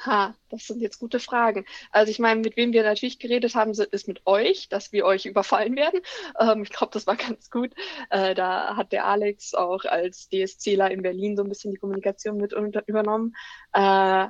Ha, 0.05 0.35
das 0.51 0.67
sind 0.67 0.83
jetzt 0.83 0.99
gute 0.99 1.21
Fragen. 1.21 1.65
Also 1.91 2.11
ich 2.11 2.19
meine, 2.19 2.41
mit 2.41 2.57
wem 2.57 2.73
wir 2.73 2.83
natürlich 2.83 3.19
geredet 3.19 3.55
haben, 3.55 3.71
ist 3.71 4.09
mit 4.09 4.27
euch, 4.27 4.69
dass 4.69 4.93
wir 4.93 5.07
euch 5.07 5.27
überfallen 5.27 5.77
werden. 5.77 6.01
Ähm, 6.39 6.63
ich 6.65 6.71
glaube, 6.71 6.93
das 6.93 7.07
war 7.07 7.17
ganz 7.17 7.51
gut. 7.51 7.73
Äh, 8.11 8.35
da 8.35 8.77
hat 8.77 8.93
der 8.93 9.07
Alex 9.07 9.55
auch 9.55 9.85
als 9.85 10.29
DSCler 10.29 10.91
in 10.91 11.03
Berlin 11.03 11.37
so 11.37 11.43
ein 11.43 11.49
bisschen 11.49 11.71
die 11.71 11.79
Kommunikation 11.79 12.37
mit 12.37 12.53
übernommen. 12.53 13.35
Äh, 13.73 14.27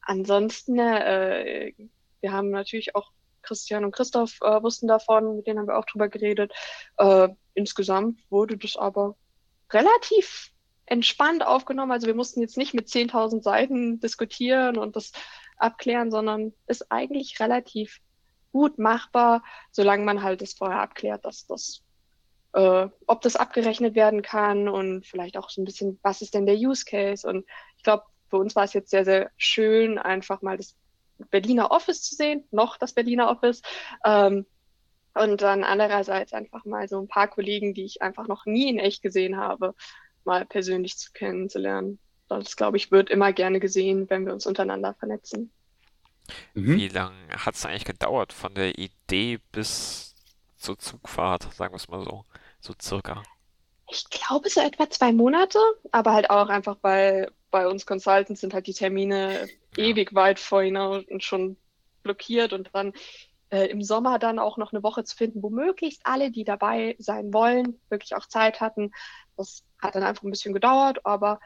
ansonsten, 0.00 0.78
äh, 0.78 1.72
wir 2.20 2.32
haben 2.32 2.50
natürlich 2.50 2.96
auch 2.96 3.12
Christian 3.42 3.84
und 3.84 3.92
Christoph 3.92 4.40
äh, 4.42 4.62
wussten 4.62 4.88
davon, 4.88 5.36
mit 5.36 5.46
denen 5.46 5.60
haben 5.60 5.68
wir 5.68 5.78
auch 5.78 5.84
drüber 5.84 6.08
geredet. 6.08 6.52
Äh, 6.98 7.28
insgesamt 7.54 8.18
wurde 8.28 8.56
das 8.56 8.76
aber 8.76 9.16
relativ 9.72 10.52
entspannt 10.86 11.44
aufgenommen. 11.44 11.92
Also 11.92 12.06
wir 12.06 12.14
mussten 12.14 12.40
jetzt 12.40 12.56
nicht 12.56 12.74
mit 12.74 12.88
10.000 12.88 13.42
Seiten 13.42 14.00
diskutieren 14.00 14.78
und 14.78 14.96
das 14.96 15.12
abklären, 15.56 16.10
sondern 16.10 16.52
ist 16.66 16.90
eigentlich 16.90 17.40
relativ 17.40 18.00
gut 18.52 18.78
machbar, 18.78 19.42
solange 19.70 20.04
man 20.04 20.22
halt 20.22 20.40
das 20.40 20.54
vorher 20.54 20.80
abklärt, 20.80 21.24
dass 21.24 21.46
das, 21.46 21.82
äh, 22.54 22.88
ob 23.06 23.20
das 23.20 23.36
abgerechnet 23.36 23.94
werden 23.94 24.22
kann 24.22 24.68
und 24.68 25.06
vielleicht 25.06 25.36
auch 25.36 25.50
so 25.50 25.60
ein 25.60 25.64
bisschen, 25.64 25.98
was 26.02 26.22
ist 26.22 26.34
denn 26.34 26.46
der 26.46 26.56
Use 26.56 26.84
Case? 26.84 27.28
Und 27.28 27.44
ich 27.76 27.82
glaube, 27.82 28.04
für 28.28 28.38
uns 28.38 28.56
war 28.56 28.64
es 28.64 28.72
jetzt 28.72 28.90
sehr, 28.90 29.04
sehr 29.04 29.30
schön, 29.36 29.98
einfach 29.98 30.40
mal 30.42 30.56
das 30.56 30.74
Berliner 31.30 31.70
Office 31.70 32.02
zu 32.02 32.14
sehen, 32.14 32.44
noch 32.50 32.76
das 32.76 32.92
Berliner 32.92 33.30
Office. 33.30 33.62
Ähm, 34.04 34.46
und 35.14 35.40
dann 35.40 35.64
andererseits 35.64 36.34
einfach 36.34 36.66
mal 36.66 36.88
so 36.88 37.00
ein 37.00 37.08
paar 37.08 37.28
Kollegen, 37.28 37.72
die 37.72 37.84
ich 37.84 38.02
einfach 38.02 38.28
noch 38.28 38.44
nie 38.44 38.68
in 38.68 38.78
echt 38.78 39.02
gesehen 39.02 39.38
habe, 39.38 39.74
mal 40.26 40.44
persönlich 40.44 40.98
zu 40.98 41.12
kennenzulernen. 41.12 41.98
Das, 42.28 42.56
glaube 42.56 42.76
ich, 42.76 42.90
wird 42.90 43.10
immer 43.10 43.32
gerne 43.32 43.60
gesehen, 43.60 44.10
wenn 44.10 44.26
wir 44.26 44.32
uns 44.32 44.46
untereinander 44.46 44.94
vernetzen. 44.94 45.50
Mhm. 46.54 46.76
Wie 46.76 46.88
lange 46.88 47.28
hat 47.30 47.54
es 47.54 47.64
eigentlich 47.64 47.84
gedauert 47.84 48.32
von 48.32 48.54
der 48.54 48.78
Idee 48.78 49.38
bis 49.52 50.14
zur 50.56 50.78
Zugfahrt, 50.78 51.54
sagen 51.54 51.72
wir 51.72 51.76
es 51.76 51.88
mal 51.88 52.02
so, 52.04 52.24
so 52.60 52.74
circa? 52.80 53.22
Ich 53.88 54.04
glaube 54.10 54.48
so 54.48 54.60
etwa 54.60 54.90
zwei 54.90 55.12
Monate, 55.12 55.60
aber 55.92 56.12
halt 56.12 56.30
auch 56.30 56.48
einfach, 56.48 56.78
weil 56.82 57.30
bei 57.52 57.68
uns 57.68 57.86
Consultants 57.86 58.40
sind 58.40 58.52
halt 58.52 58.66
die 58.66 58.74
Termine 58.74 59.48
ja. 59.76 59.84
ewig 59.84 60.14
weit 60.14 60.40
vorhin 60.40 60.76
und 60.76 61.22
schon 61.22 61.56
blockiert 62.02 62.52
und 62.52 62.70
dann 62.72 62.92
äh, 63.50 63.66
im 63.66 63.82
Sommer 63.82 64.18
dann 64.18 64.38
auch 64.38 64.56
noch 64.56 64.72
eine 64.72 64.82
Woche 64.82 65.04
zu 65.04 65.16
finden, 65.16 65.42
wo 65.42 65.50
möglichst 65.50 66.00
alle, 66.04 66.30
die 66.30 66.44
dabei 66.44 66.96
sein 66.98 67.32
wollen, 67.32 67.80
wirklich 67.88 68.14
auch 68.16 68.26
Zeit 68.26 68.60
hatten. 68.60 68.92
Das 69.36 69.62
hat 69.80 69.94
dann 69.94 70.02
einfach 70.02 70.22
ein 70.22 70.30
bisschen 70.30 70.54
gedauert, 70.54 71.04
aber 71.04 71.40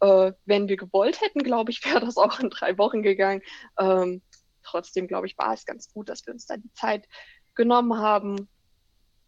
äh, 0.00 0.32
wenn 0.44 0.68
wir 0.68 0.76
gewollt 0.76 1.20
hätten, 1.20 1.42
glaube 1.42 1.70
ich, 1.70 1.84
wäre 1.84 2.00
das 2.00 2.16
auch 2.16 2.40
in 2.40 2.50
drei 2.50 2.76
Wochen 2.78 3.02
gegangen. 3.02 3.42
Ähm, 3.78 4.22
trotzdem, 4.62 5.08
glaube 5.08 5.26
ich, 5.26 5.36
war 5.38 5.52
es 5.54 5.64
ganz 5.64 5.92
gut, 5.92 6.08
dass 6.08 6.26
wir 6.26 6.34
uns 6.34 6.46
da 6.46 6.56
die 6.56 6.72
Zeit 6.72 7.06
genommen 7.54 7.98
haben. 7.98 8.48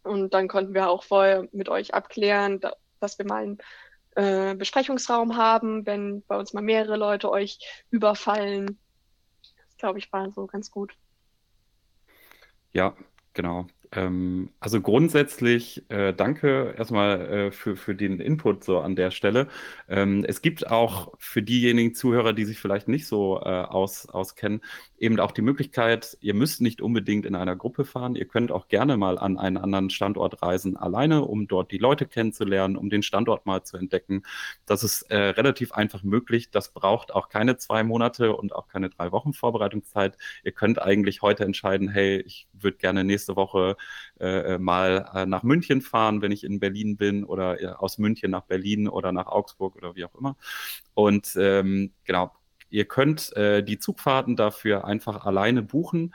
Und 0.03 0.33
dann 0.33 0.47
konnten 0.47 0.73
wir 0.73 0.89
auch 0.89 1.03
vorher 1.03 1.47
mit 1.51 1.69
euch 1.69 1.93
abklären, 1.93 2.59
da, 2.59 2.73
dass 2.99 3.17
wir 3.19 3.25
mal 3.25 3.43
einen 3.43 3.57
äh, 4.15 4.55
Besprechungsraum 4.55 5.37
haben, 5.37 5.85
wenn 5.85 6.23
bei 6.23 6.37
uns 6.37 6.53
mal 6.53 6.61
mehrere 6.61 6.97
Leute 6.97 7.29
euch 7.29 7.59
überfallen. 7.91 8.79
Das, 9.41 9.77
glaube 9.77 9.99
ich, 9.99 10.11
war 10.11 10.31
so 10.31 10.47
ganz 10.47 10.71
gut. 10.71 10.95
Ja, 12.73 12.95
genau. 13.33 13.67
Ähm, 13.93 14.51
also 14.61 14.79
grundsätzlich 14.79 15.83
äh, 15.89 16.13
danke 16.13 16.73
erstmal 16.77 17.21
äh, 17.21 17.51
für, 17.51 17.75
für 17.75 17.93
den 17.93 18.21
Input 18.21 18.63
so 18.63 18.79
an 18.79 18.95
der 18.95 19.11
Stelle. 19.11 19.47
Ähm, 19.89 20.23
es 20.25 20.41
gibt 20.41 20.67
auch 20.67 21.11
für 21.19 21.41
diejenigen 21.41 21.93
Zuhörer, 21.93 22.31
die 22.31 22.45
sich 22.45 22.57
vielleicht 22.57 22.87
nicht 22.87 23.05
so 23.05 23.41
äh, 23.43 23.49
aus, 23.49 24.07
auskennen, 24.07 24.61
eben 24.97 25.19
auch 25.19 25.31
die 25.31 25.41
Möglichkeit, 25.41 26.17
ihr 26.21 26.33
müsst 26.33 26.61
nicht 26.61 26.81
unbedingt 26.81 27.25
in 27.25 27.35
einer 27.35 27.57
Gruppe 27.57 27.83
fahren. 27.83 28.15
Ihr 28.15 28.27
könnt 28.27 28.51
auch 28.51 28.69
gerne 28.69 28.95
mal 28.95 29.17
an 29.17 29.37
einen 29.37 29.57
anderen 29.57 29.89
Standort 29.89 30.41
reisen, 30.41 30.77
alleine, 30.77 31.25
um 31.25 31.47
dort 31.47 31.71
die 31.71 31.77
Leute 31.77 32.05
kennenzulernen, 32.05 32.77
um 32.77 32.89
den 32.89 33.03
Standort 33.03 33.45
mal 33.45 33.63
zu 33.63 33.75
entdecken. 33.75 34.23
Das 34.65 34.83
ist 34.83 35.01
äh, 35.11 35.17
relativ 35.17 35.73
einfach 35.73 36.03
möglich. 36.03 36.49
Das 36.49 36.71
braucht 36.71 37.13
auch 37.13 37.27
keine 37.27 37.57
zwei 37.57 37.83
Monate 37.83 38.37
und 38.37 38.55
auch 38.55 38.67
keine 38.69 38.89
drei 38.89 39.11
Wochen 39.11 39.33
Vorbereitungszeit. 39.33 40.17
Ihr 40.45 40.53
könnt 40.53 40.81
eigentlich 40.81 41.21
heute 41.21 41.43
entscheiden, 41.43 41.89
hey, 41.89 42.21
ich 42.21 42.47
würde 42.53 42.77
gerne 42.77 43.03
nächste 43.03 43.35
Woche 43.35 43.75
äh, 44.19 44.57
mal 44.57 45.09
äh, 45.13 45.25
nach 45.25 45.43
München 45.43 45.81
fahren, 45.81 46.21
wenn 46.21 46.31
ich 46.31 46.43
in 46.43 46.59
Berlin 46.59 46.97
bin 46.97 47.23
oder 47.23 47.61
äh, 47.61 47.67
aus 47.67 47.97
München 47.97 48.31
nach 48.31 48.43
Berlin 48.43 48.87
oder 48.87 49.11
nach 49.11 49.27
Augsburg 49.27 49.75
oder 49.75 49.95
wie 49.95 50.05
auch 50.05 50.15
immer. 50.15 50.37
Und 50.93 51.35
ähm, 51.37 51.91
genau, 52.03 52.31
ihr 52.69 52.85
könnt 52.85 53.35
äh, 53.35 53.63
die 53.63 53.79
Zugfahrten 53.79 54.35
dafür 54.35 54.85
einfach 54.85 55.25
alleine 55.25 55.61
buchen 55.61 56.13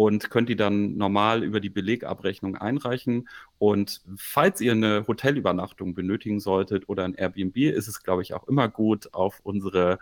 und 0.00 0.30
könnt 0.30 0.48
die 0.48 0.56
dann 0.56 0.96
normal 0.96 1.42
über 1.44 1.60
die 1.60 1.68
Belegabrechnung 1.68 2.56
einreichen. 2.56 3.28
Und 3.58 4.00
falls 4.16 4.62
ihr 4.62 4.72
eine 4.72 5.04
Hotelübernachtung 5.06 5.92
benötigen 5.92 6.40
solltet 6.40 6.88
oder 6.88 7.04
ein 7.04 7.12
Airbnb, 7.12 7.56
ist 7.58 7.86
es, 7.86 8.02
glaube 8.02 8.22
ich, 8.22 8.32
auch 8.32 8.48
immer 8.48 8.68
gut, 8.68 9.12
auf 9.12 9.40
unsere 9.42 9.98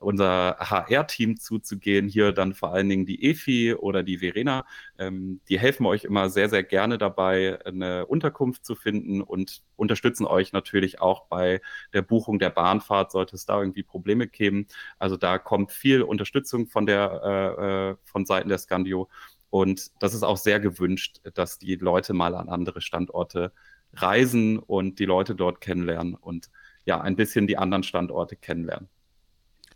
unser 0.00 0.56
HR-Team 0.58 1.38
zuzugehen. 1.38 2.08
Hier 2.08 2.32
dann 2.32 2.54
vor 2.54 2.72
allen 2.72 2.88
Dingen 2.88 3.06
die 3.06 3.24
Efi 3.24 3.74
oder 3.74 4.02
die 4.02 4.18
Verena. 4.18 4.64
Ähm, 4.98 5.40
die 5.48 5.58
helfen 5.58 5.86
euch 5.86 6.04
immer 6.04 6.30
sehr, 6.30 6.48
sehr 6.48 6.62
gerne 6.62 6.98
dabei, 6.98 7.58
eine 7.64 8.06
Unterkunft 8.06 8.64
zu 8.64 8.74
finden 8.74 9.20
und 9.22 9.62
unterstützen 9.76 10.26
euch 10.26 10.52
natürlich 10.52 11.00
auch 11.00 11.26
bei 11.26 11.60
der 11.92 12.02
Buchung 12.02 12.38
der 12.38 12.50
Bahnfahrt, 12.50 13.12
sollte 13.12 13.36
es 13.36 13.46
da 13.46 13.60
irgendwie 13.60 13.82
Probleme 13.82 14.26
geben. 14.26 14.66
Also 14.98 15.16
da 15.16 15.38
kommt 15.38 15.72
viel 15.72 16.02
Unterstützung 16.02 16.66
von 16.66 16.86
der 16.86 17.20
äh, 17.58 17.90
äh 17.90 17.96
von 18.04 18.26
Seiten 18.26 18.48
der 18.48 18.58
Scandio. 18.58 19.08
Und 19.50 19.90
das 20.00 20.14
ist 20.14 20.22
auch 20.22 20.36
sehr 20.36 20.60
gewünscht, 20.60 21.20
dass 21.34 21.58
die 21.58 21.74
Leute 21.76 22.12
mal 22.14 22.34
an 22.34 22.48
andere 22.48 22.80
Standorte 22.80 23.52
reisen 23.94 24.58
und 24.58 24.98
die 24.98 25.04
Leute 25.04 25.34
dort 25.34 25.60
kennenlernen 25.60 26.14
und 26.14 26.50
ja, 26.84 27.00
ein 27.00 27.16
bisschen 27.16 27.46
die 27.46 27.58
anderen 27.58 27.82
Standorte 27.82 28.36
kennenlernen. 28.36 28.88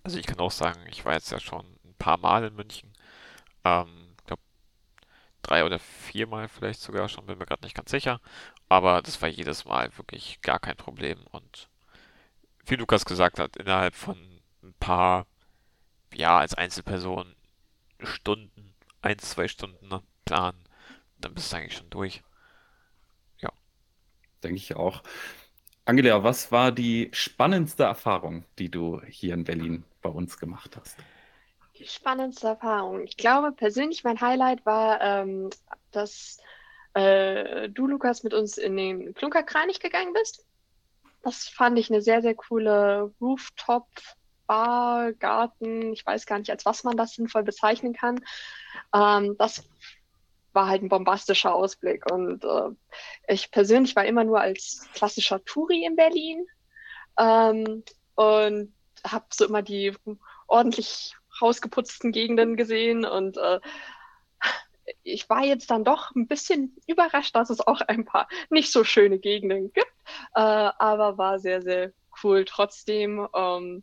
Also 0.05 0.19
ich 0.19 0.27
kann 0.27 0.39
auch 0.39 0.51
sagen, 0.53 0.81
ich 0.89 1.05
war 1.05 1.15
jetzt 1.15 1.33
ja 1.33 1.41
schon 1.41 1.67
ein 1.85 1.95
paar 1.99 2.19
Mal 2.19 2.45
in 2.45 2.55
München. 2.55 2.93
Ähm, 3.65 4.15
ich 4.19 4.27
glaube, 4.27 4.43
drei 5.43 5.65
oder 5.65 5.79
viermal 5.79 6.49
vielleicht 6.49 6.81
sogar 6.81 7.09
schon, 7.09 7.27
bin 7.27 7.39
mir 7.39 7.47
gerade 7.47 7.65
nicht 7.65 7.77
ganz 7.77 7.91
sicher. 7.91 8.21
Aber 8.69 9.03
das 9.03 9.23
war 9.23 9.29
jedes 9.31 9.65
Mal 9.67 9.97
wirklich 9.99 10.41
gar 10.43 10.59
kein 10.61 10.77
Problem. 10.77 11.21
Und 11.33 11.69
wie 12.67 12.77
Lukas 12.77 13.05
gesagt 13.07 13.39
hat, 13.39 13.57
innerhalb 13.57 13.95
von 13.95 14.19
ein 14.63 14.75
paar, 14.81 15.27
ja, 16.15 16.39
als 16.39 16.55
Einzelperson 16.55 17.35
Stunden, 18.01 18.75
ein, 19.03 19.19
zwei 19.19 19.49
Stunden 19.49 20.03
planen, 20.25 20.65
dann 21.19 21.35
bist 21.35 21.53
du 21.53 21.57
eigentlich 21.57 21.77
schon 21.77 21.91
durch. 21.91 22.23
Ja. 23.41 23.51
Denke 24.43 24.57
ich 24.57 24.77
auch. 24.77 25.03
Angelia, 25.87 26.23
was 26.23 26.51
war 26.51 26.73
die 26.73 27.11
spannendste 27.13 27.85
Erfahrung, 27.85 28.45
die 28.59 28.71
du 28.71 29.03
hier 29.03 29.35
in 29.35 29.45
Berlin 29.45 29.85
bei 30.01 30.09
uns 30.09 30.39
gemacht 30.39 30.77
hast? 30.77 30.97
Die 31.79 31.87
spannendste 31.87 32.49
Erfahrung. 32.49 33.05
Ich 33.05 33.19
glaube, 33.19 33.53
persönlich 33.53 34.03
mein 34.03 34.21
Highlight 34.21 34.65
war, 34.65 35.01
ähm, 35.03 35.51
dass 35.91 36.39
äh, 36.95 37.69
du, 37.69 37.87
Lukas, 37.87 38.23
mit 38.23 38.33
uns 38.33 38.57
in 38.57 38.77
den 38.77 39.13
Klunkerkranich 39.13 39.81
gegangen 39.81 40.15
bist. 40.15 40.47
Das 41.23 41.49
fand 41.49 41.79
ich 41.79 41.91
eine 41.91 42.01
sehr, 42.01 42.23
sehr 42.23 42.35
coole 42.35 43.13
Rooftop. 43.21 43.89
Bar, 44.47 45.15
Garten, 45.15 45.95
ich 45.95 46.05
weiß 46.05 46.27
gar 46.27 46.39
nicht, 46.39 46.51
als 46.51 46.67
was 46.67 46.85
man 46.85 46.99
das 46.99 47.15
sinnvoll 47.15 47.45
bezeichnen 47.45 47.95
kann. 47.95 48.23
Ähm, 48.95 49.37
das 49.39 49.65
war 50.55 50.69
halt 50.69 50.83
ein 50.83 50.89
bombastischer 50.89 51.55
Ausblick. 51.55 52.11
Und 52.11 52.45
äh, 52.45 52.71
ich 53.29 53.51
persönlich 53.51 53.97
war 53.97 54.05
immer 54.05 54.25
nur 54.25 54.41
als 54.41 54.89
klassischer 54.95 55.45
Touri 55.45 55.85
in 55.85 55.97
Berlin 55.97 56.47
ähm, 57.19 57.85
und 58.15 58.73
habe 59.07 59.27
so 59.33 59.47
immer 59.47 59.63
die 59.63 59.93
ordentlich 60.47 61.15
rausgeputzten 61.41 62.13
Gegenden 62.13 62.57
gesehen 62.57 63.05
und 63.05 63.37
äh, 63.37 63.61
ich 65.03 65.29
war 65.31 65.43
jetzt 65.45 65.71
dann 65.71 65.85
doch 65.85 66.15
ein 66.15 66.27
bisschen 66.27 66.77
überrascht, 66.87 67.35
dass 67.35 67.51
es 67.51 67.61
auch 67.61 67.81
ein 67.81 68.05
paar 68.05 68.29
nicht 68.51 68.71
so 68.71 68.85
schöne 68.85 69.19
Gegenden 69.19 69.73
gibt, 69.73 69.93
äh, 70.35 70.41
aber 70.41 71.19
war 71.19 71.39
sehr, 71.39 71.63
sehr 71.63 71.93
cool 72.23 72.45
trotzdem. 72.45 73.27
Ähm, 73.35 73.83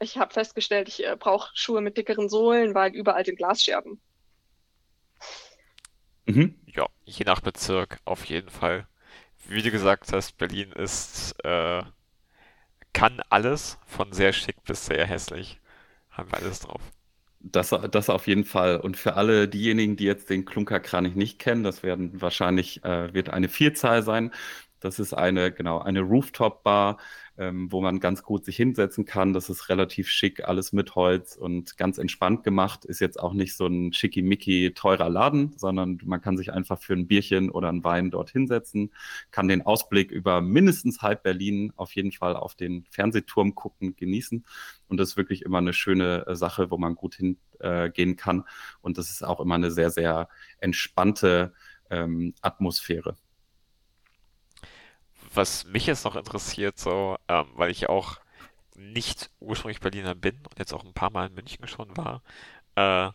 ich 0.00 0.16
habe 0.16 0.32
festgestellt, 0.32 0.88
ich 0.88 1.04
äh, 1.04 1.16
brauche 1.16 1.50
Schuhe 1.54 1.80
mit 1.80 1.96
dickeren 1.96 2.28
Sohlen, 2.28 2.74
weil 2.74 2.94
überall 2.94 3.24
sind 3.24 3.36
Glasscherben. 3.36 4.00
Mhm. 6.28 6.54
Ja, 6.66 6.86
je 7.04 7.24
nach 7.24 7.40
Bezirk 7.40 8.00
auf 8.04 8.24
jeden 8.26 8.50
Fall. 8.50 8.86
Wie 9.48 9.62
du 9.62 9.70
gesagt 9.70 10.12
hast, 10.12 10.38
Berlin 10.38 10.72
ist 10.72 11.34
äh, 11.44 11.82
kann 12.92 13.20
alles, 13.30 13.78
von 13.86 14.12
sehr 14.12 14.32
schick 14.32 14.62
bis 14.64 14.86
sehr 14.86 15.06
hässlich. 15.06 15.60
Haben 16.10 16.30
wir 16.32 16.38
alles 16.38 16.60
drauf. 16.60 16.82
Das, 17.40 17.70
das 17.90 18.10
auf 18.10 18.26
jeden 18.26 18.44
Fall. 18.44 18.78
Und 18.78 18.96
für 18.96 19.14
alle 19.14 19.48
diejenigen, 19.48 19.96
die 19.96 20.04
jetzt 20.04 20.30
den 20.30 20.44
Klunkerkranich 20.44 21.14
nicht 21.14 21.38
kennen, 21.38 21.62
das 21.62 21.82
werden 21.82 22.20
wahrscheinlich, 22.20 22.84
äh, 22.84 23.14
wird 23.14 23.30
eine 23.30 23.48
Vielzahl 23.48 24.02
sein. 24.02 24.32
Das 24.80 24.98
ist 24.98 25.14
eine, 25.14 25.52
genau, 25.52 25.80
eine 25.80 26.00
Rooftop-Bar, 26.02 26.98
ähm, 27.38 27.70
wo 27.70 27.80
man 27.80 28.00
ganz 28.00 28.24
gut 28.24 28.44
sich 28.44 28.56
hinsetzen 28.56 29.04
kann. 29.04 29.32
Das 29.32 29.48
ist 29.48 29.68
relativ 29.68 30.08
schick, 30.08 30.44
alles 30.44 30.72
mit 30.72 30.96
Holz 30.96 31.36
und 31.36 31.76
ganz 31.76 31.98
entspannt 31.98 32.42
gemacht. 32.42 32.84
Ist 32.84 33.00
jetzt 33.00 33.18
auch 33.18 33.32
nicht 33.32 33.56
so 33.56 33.66
ein 33.66 33.92
schickimicki 33.92 34.72
teurer 34.74 35.08
Laden, 35.08 35.52
sondern 35.56 36.00
man 36.04 36.20
kann 36.20 36.36
sich 36.36 36.52
einfach 36.52 36.80
für 36.80 36.94
ein 36.94 37.06
Bierchen 37.06 37.50
oder 37.50 37.68
einen 37.68 37.84
Wein 37.84 38.10
dort 38.10 38.30
hinsetzen, 38.30 38.92
kann 39.30 39.46
den 39.46 39.62
Ausblick 39.62 40.10
über 40.10 40.40
mindestens 40.40 41.00
halb 41.00 41.22
Berlin 41.22 41.72
auf 41.76 41.92
jeden 41.94 42.10
Fall 42.12 42.34
auf 42.34 42.56
den 42.56 42.84
Fernsehturm 42.90 43.54
gucken, 43.54 43.94
genießen. 43.94 44.44
Und 44.88 44.96
das 44.98 45.10
ist 45.10 45.16
wirklich 45.16 45.42
immer 45.42 45.58
eine 45.58 45.72
schöne 45.72 46.26
äh, 46.26 46.34
Sache, 46.34 46.70
wo 46.72 46.78
man 46.78 46.96
gut 46.96 47.14
hingehen 47.14 47.38
äh, 47.60 48.14
kann. 48.14 48.44
Und 48.80 48.98
das 48.98 49.10
ist 49.10 49.24
auch 49.24 49.38
immer 49.38 49.54
eine 49.54 49.70
sehr, 49.70 49.90
sehr 49.90 50.28
entspannte 50.58 51.52
ähm, 51.90 52.34
Atmosphäre 52.42 53.16
was 55.34 55.64
mich 55.64 55.86
jetzt 55.86 56.04
noch 56.04 56.16
interessiert, 56.16 56.78
so, 56.78 57.16
ähm, 57.28 57.46
weil 57.54 57.70
ich 57.70 57.88
auch 57.88 58.18
nicht 58.76 59.30
ursprünglich 59.40 59.80
Berliner 59.80 60.14
bin 60.14 60.36
und 60.48 60.58
jetzt 60.58 60.72
auch 60.72 60.84
ein 60.84 60.94
paar 60.94 61.10
Mal 61.10 61.28
in 61.28 61.34
München 61.34 61.66
schon 61.66 61.96
war. 61.96 62.22
Äh, 62.76 63.10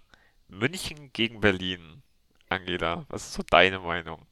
München 0.47 1.11
gegen 1.13 1.39
Berlin. 1.39 2.01
Angela, 2.49 3.05
was 3.09 3.27
ist 3.27 3.33
so 3.33 3.43
deine 3.49 3.79
Meinung? 3.79 4.27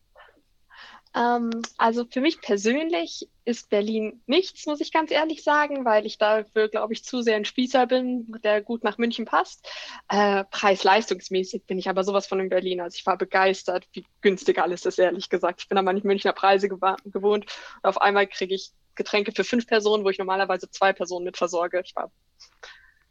Ähm, 1.14 1.50
also 1.78 2.06
für 2.06 2.22
mich 2.22 2.42
persönlich 2.42 3.28
ist 3.44 3.70
Berlin 3.70 4.22
nichts, 4.28 4.66
muss 4.66 4.80
ich 4.80 4.94
ganz 4.94 5.12
ehrlich 5.12 5.44
sagen, 5.44 5.84
weil 5.84 6.06
ich 6.06 6.18
dafür, 6.18 6.70
glaube 6.70 6.94
ich, 6.94 7.04
zu 7.04 7.22
sehr 7.22 7.36
ein 7.36 7.46
Spießer 7.46 7.88
bin, 7.88 8.32
der 8.44 8.62
gut 8.62 8.84
nach 8.84 8.98
München 8.98 9.26
passt. 9.26 9.68
Äh, 10.08 10.46
Preis-leistungsmäßig 10.46 11.66
bin 11.66 11.80
ich 11.80 11.90
aber 11.90 12.04
sowas 12.04 12.28
von 12.28 12.40
in 12.40 12.50
Berlin. 12.50 12.80
Also 12.80 12.96
ich 12.96 13.06
war 13.06 13.18
begeistert, 13.18 13.88
wie 13.94 14.06
günstig 14.22 14.60
alles 14.60 14.86
ist, 14.86 15.00
ehrlich 15.00 15.30
gesagt. 15.30 15.62
Ich 15.62 15.68
bin 15.70 15.78
aber 15.78 15.92
nicht 15.92 16.06
Münchner 16.06 16.34
Preise 16.34 16.70
gewohnt 16.70 17.46
und 17.84 17.90
auf 17.90 18.00
einmal 18.00 18.28
kriege 18.28 18.56
ich 18.56 18.72
Getränke 18.96 19.32
für 19.32 19.44
fünf 19.44 19.68
Personen, 19.68 20.04
wo 20.04 20.10
ich 20.10 20.18
normalerweise 20.18 20.70
zwei 20.70 20.94
Personen 20.94 21.26
mit 21.26 21.38
versorge. 21.38 21.82
Ich 21.84 21.96
war 21.96 22.12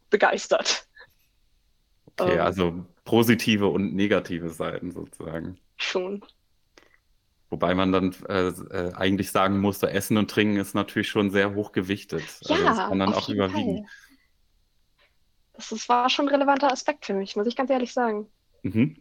begeistert. 0.09 0.87
Okay, 2.17 2.33
ähm, 2.33 2.41
also 2.41 2.85
positive 3.03 3.67
und 3.67 3.93
negative 3.95 4.49
Seiten 4.49 4.91
sozusagen. 4.91 5.59
Schon. 5.77 6.23
Wobei 7.51 7.75
man 7.75 7.91
dann 7.91 8.15
äh, 8.29 8.47
äh, 8.47 8.93
eigentlich 8.93 9.29
sagen 9.29 9.59
musste, 9.59 9.91
Essen 9.91 10.15
und 10.15 10.31
Trinken 10.31 10.55
ist 10.55 10.73
natürlich 10.73 11.09
schon 11.09 11.31
sehr 11.31 11.53
hoch 11.53 11.73
gewichtet. 11.73 12.23
Ja, 12.43 12.55
also 12.55 12.65
das 12.65 12.77
kann 12.77 12.99
dann 12.99 13.13
auch 13.13 13.27
überwiegen. 13.27 13.85
Fall. 13.85 13.85
Das, 15.69 15.89
war 15.89 16.09
schon 16.09 16.29
ein 16.29 16.33
relevanter 16.33 16.71
Aspekt 16.71 17.05
für 17.05 17.13
mich, 17.13 17.35
muss 17.35 17.47
ich 17.47 17.57
ganz 17.57 17.69
ehrlich 17.69 17.91
sagen. 17.91 18.27
Mhm. 18.63 18.95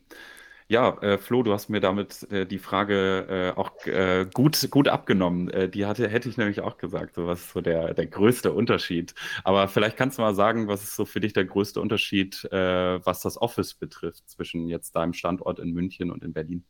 Ja, 0.66 0.98
äh, 1.00 1.16
Flo, 1.18 1.44
du 1.44 1.52
hast 1.52 1.68
mir 1.68 1.78
damit 1.78 2.28
äh, 2.32 2.44
die 2.44 2.58
Frage 2.58 3.54
äh, 3.56 3.58
auch 3.58 3.86
äh, 3.86 4.26
gut, 4.34 4.68
gut 4.70 4.88
abgenommen. 4.88 5.70
Die 5.70 5.86
hatte, 5.86 6.08
hätte 6.08 6.28
ich 6.28 6.36
nämlich 6.36 6.60
auch 6.60 6.76
gesagt, 6.76 7.14
so 7.14 7.28
was 7.28 7.40
ist 7.42 7.52
so 7.52 7.60
der, 7.60 7.94
der 7.94 8.06
größte 8.06 8.52
Unterschied. 8.52 9.14
Aber 9.44 9.68
vielleicht 9.68 9.96
kannst 9.96 10.18
du 10.18 10.22
mal 10.22 10.34
sagen, 10.34 10.66
was 10.66 10.82
ist 10.82 10.96
so 10.96 11.04
für 11.04 11.20
dich 11.20 11.34
der 11.34 11.44
größte 11.44 11.80
Unterschied, 11.80 12.48
was 12.50 13.20
das 13.20 13.40
Office 13.40 13.74
betrifft, 13.74 14.28
zwischen 14.28 14.68
jetzt 14.68 14.96
deinem 14.96 15.12
Standort 15.12 15.60
in 15.60 15.72
München 15.72 16.10
und 16.10 16.24
in 16.24 16.32
Berlin? 16.32 16.64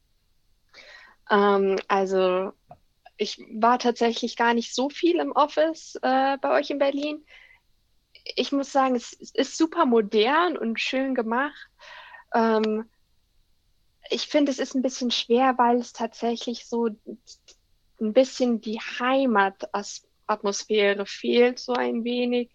Ähm, 1.31 1.79
also 1.89 2.53
ich 3.17 3.39
war 3.53 3.79
tatsächlich 3.79 4.37
gar 4.37 4.55
nicht 4.55 4.75
so 4.75 4.89
viel 4.89 5.21
im 5.21 5.33
Office 5.33 5.97
äh, 6.03 6.39
bei 6.39 6.59
euch 6.59 6.71
in 6.71 6.79
Berlin. 6.79 7.25
Ich 8.37 8.53
muss 8.53 8.73
sagen, 8.73 8.97
es, 8.97 9.13
ist 9.13 9.57
super 9.57 9.87
modern 9.87 10.57
und 10.57 10.81
schön 10.81 11.15
gemacht. 11.15 11.69
Ähm, 12.35 12.89
ich 14.11 14.27
finde, 14.27 14.51
es 14.51 14.59
ist 14.59 14.75
ein 14.75 14.83
bisschen 14.83 15.11
schwer, 15.11 15.57
weil 15.59 15.77
es 15.77 15.93
tatsächlich 15.93 16.67
so 16.67 16.89
ein 18.01 18.13
bisschen 18.13 18.61
die 18.61 18.81
Heimatatmosphäre 18.81 21.07
fehlt, 21.07 21.59
so 21.59 21.73
ein 21.75 22.05
wenig, 22.05 22.53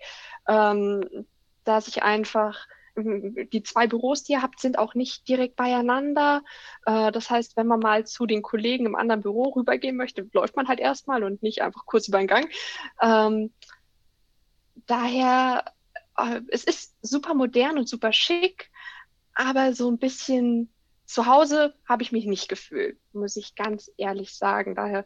ähm, 0.47 1.25
dass 1.63 1.87
ich 1.87 2.03
einfach 2.03 2.67
die 2.97 3.63
zwei 3.63 3.87
Büros, 3.87 4.23
die 4.23 4.33
ihr 4.33 4.41
habt, 4.41 4.59
sind 4.59 4.77
auch 4.77 4.95
nicht 4.95 5.27
direkt 5.27 5.55
beieinander. 5.55 6.43
Äh, 6.85 7.11
das 7.11 7.29
heißt, 7.29 7.57
wenn 7.57 7.67
man 7.67 7.79
mal 7.79 8.05
zu 8.05 8.25
den 8.25 8.41
Kollegen 8.41 8.85
im 8.85 8.95
anderen 8.95 9.21
Büro 9.21 9.49
rübergehen 9.49 9.97
möchte, 9.97 10.29
läuft 10.33 10.55
man 10.55 10.67
halt 10.67 10.79
erstmal 10.79 11.23
und 11.23 11.43
nicht 11.43 11.61
einfach 11.61 11.85
kurz 11.85 12.07
über 12.07 12.19
den 12.19 12.27
Gang. 12.27 12.49
Ähm, 13.01 13.51
daher, 14.87 15.65
äh, 16.17 16.41
es 16.49 16.63
ist 16.63 16.95
super 17.01 17.33
modern 17.33 17.77
und 17.77 17.89
super 17.89 18.13
schick, 18.13 18.71
aber 19.33 19.73
so 19.73 19.89
ein 19.89 19.97
bisschen 19.97 20.71
zu 21.05 21.25
Hause 21.25 21.75
habe 21.87 22.01
ich 22.01 22.11
mich 22.11 22.25
nicht 22.25 22.49
gefühlt, 22.49 22.97
muss 23.13 23.35
ich 23.35 23.55
ganz 23.55 23.91
ehrlich 23.97 24.35
sagen. 24.35 24.75
Daher, 24.75 25.05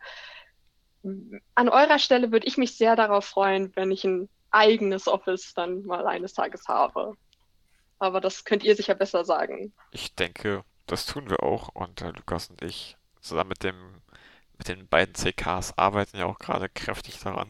an 1.55 1.69
eurer 1.69 1.99
Stelle 1.99 2.31
würde 2.31 2.47
ich 2.47 2.57
mich 2.57 2.77
sehr 2.77 2.95
darauf 2.95 3.25
freuen, 3.25 3.75
wenn 3.75 3.91
ich 3.91 4.03
ein 4.03 4.29
eigenes 4.51 5.07
Office 5.07 5.53
dann 5.53 5.83
mal 5.83 6.07
eines 6.07 6.33
Tages 6.33 6.67
habe. 6.67 7.15
Aber 7.99 8.21
das 8.21 8.45
könnt 8.45 8.63
ihr 8.63 8.75
sicher 8.75 8.95
besser 8.95 9.25
sagen. 9.25 9.73
Ich 9.91 10.15
denke, 10.15 10.63
das 10.87 11.05
tun 11.05 11.29
wir 11.29 11.43
auch. 11.43 11.69
Und 11.69 12.01
äh, 12.01 12.11
Lukas 12.11 12.49
und 12.49 12.61
ich 12.61 12.97
zusammen 13.21 13.49
mit 13.49 13.63
dem 13.63 14.01
mit 14.57 14.67
den 14.67 14.87
beiden 14.87 15.15
CKs 15.15 15.77
arbeiten 15.77 16.17
ja 16.17 16.25
auch 16.25 16.37
gerade 16.37 16.67
kräftig 16.67 17.17
daran 17.19 17.47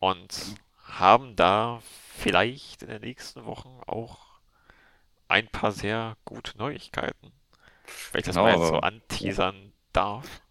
und 0.00 0.56
haben 0.82 1.36
da 1.36 1.80
vielleicht 2.16 2.82
in 2.82 2.88
den 2.88 3.02
nächsten 3.02 3.44
Wochen 3.44 3.80
auch 3.86 4.40
ein 5.28 5.46
paar 5.46 5.70
sehr 5.70 6.16
gute 6.24 6.58
Neuigkeiten. 6.58 7.32
Wenn 8.10 8.18
ich 8.18 8.26
das 8.26 8.34
genau, 8.34 8.46
mal 8.46 8.58
jetzt 8.58 8.68
so 8.68 8.80
anteasern 8.80 9.72
darf. 9.92 10.42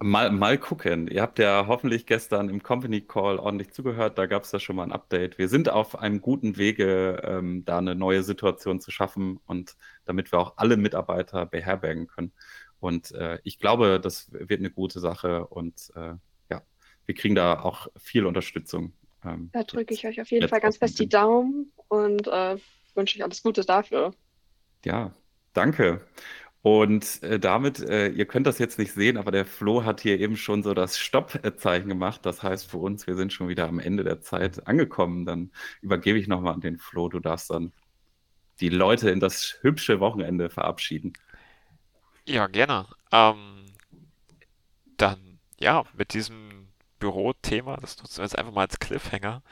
Mal, 0.00 0.30
mal 0.30 0.56
gucken. 0.56 1.08
Ihr 1.08 1.20
habt 1.20 1.38
ja 1.38 1.66
hoffentlich 1.66 2.06
gestern 2.06 2.48
im 2.48 2.62
Company 2.62 3.02
Call 3.02 3.38
ordentlich 3.38 3.70
zugehört. 3.72 4.16
Da 4.16 4.26
gab 4.26 4.44
es 4.44 4.52
ja 4.52 4.58
schon 4.58 4.76
mal 4.76 4.84
ein 4.84 4.92
Update. 4.92 5.36
Wir 5.36 5.48
sind 5.48 5.68
auf 5.68 5.98
einem 5.98 6.20
guten 6.22 6.56
Wege, 6.56 7.20
ähm, 7.22 7.64
da 7.66 7.78
eine 7.78 7.94
neue 7.94 8.22
Situation 8.22 8.80
zu 8.80 8.90
schaffen 8.90 9.40
und 9.46 9.76
damit 10.06 10.32
wir 10.32 10.38
auch 10.38 10.54
alle 10.56 10.78
Mitarbeiter 10.78 11.44
beherbergen 11.44 12.06
können. 12.06 12.32
Und 12.80 13.12
äh, 13.12 13.38
ich 13.44 13.58
glaube, 13.58 14.00
das 14.00 14.32
wird 14.32 14.60
eine 14.60 14.70
gute 14.70 15.00
Sache 15.00 15.46
und 15.46 15.92
äh, 15.96 16.14
ja, 16.50 16.62
wir 17.04 17.14
kriegen 17.14 17.34
da 17.34 17.60
auch 17.60 17.88
viel 17.98 18.24
Unterstützung. 18.24 18.94
Ähm, 19.24 19.50
da 19.52 19.64
drücke 19.64 19.92
ich 19.92 20.06
euch 20.06 20.20
auf 20.20 20.30
jeden 20.30 20.48
Fall 20.48 20.60
ganz 20.60 20.78
fest 20.78 20.98
die 20.98 21.08
Daumen 21.08 21.72
und 21.88 22.26
äh, 22.26 22.56
wünsche 22.94 23.18
euch 23.18 23.24
alles 23.24 23.42
Gute 23.42 23.64
dafür. 23.64 24.14
Ja, 24.84 25.14
danke. 25.52 26.00
Und 26.68 27.22
äh, 27.22 27.40
damit, 27.40 27.80
äh, 27.80 28.08
ihr 28.08 28.26
könnt 28.26 28.46
das 28.46 28.58
jetzt 28.58 28.78
nicht 28.78 28.92
sehen, 28.92 29.16
aber 29.16 29.30
der 29.30 29.46
Flo 29.46 29.84
hat 29.84 30.02
hier 30.02 30.20
eben 30.20 30.36
schon 30.36 30.62
so 30.62 30.74
das 30.74 30.98
Stopp-Zeichen 30.98 31.88
gemacht. 31.88 32.26
Das 32.26 32.42
heißt 32.42 32.70
für 32.70 32.76
uns, 32.76 33.06
wir 33.06 33.16
sind 33.16 33.32
schon 33.32 33.48
wieder 33.48 33.66
am 33.66 33.78
Ende 33.78 34.04
der 34.04 34.20
Zeit 34.20 34.66
angekommen. 34.66 35.24
Dann 35.24 35.50
übergebe 35.80 36.18
ich 36.18 36.28
nochmal 36.28 36.52
an 36.52 36.60
den 36.60 36.76
Flo. 36.76 37.08
Du 37.08 37.20
darfst 37.20 37.48
dann 37.48 37.72
die 38.60 38.68
Leute 38.68 39.08
in 39.08 39.18
das 39.18 39.56
hübsche 39.62 39.98
Wochenende 40.00 40.50
verabschieden. 40.50 41.14
Ja, 42.26 42.48
gerne. 42.48 42.86
Ähm, 43.12 43.64
dann, 44.98 45.38
ja, 45.58 45.84
mit 45.96 46.12
diesem 46.12 46.68
Büro-Thema, 46.98 47.78
das 47.78 47.96
nutzen 47.96 48.18
wir 48.18 48.24
jetzt 48.24 48.38
einfach 48.38 48.52
mal 48.52 48.66
als 48.66 48.78
Cliffhanger 48.78 49.42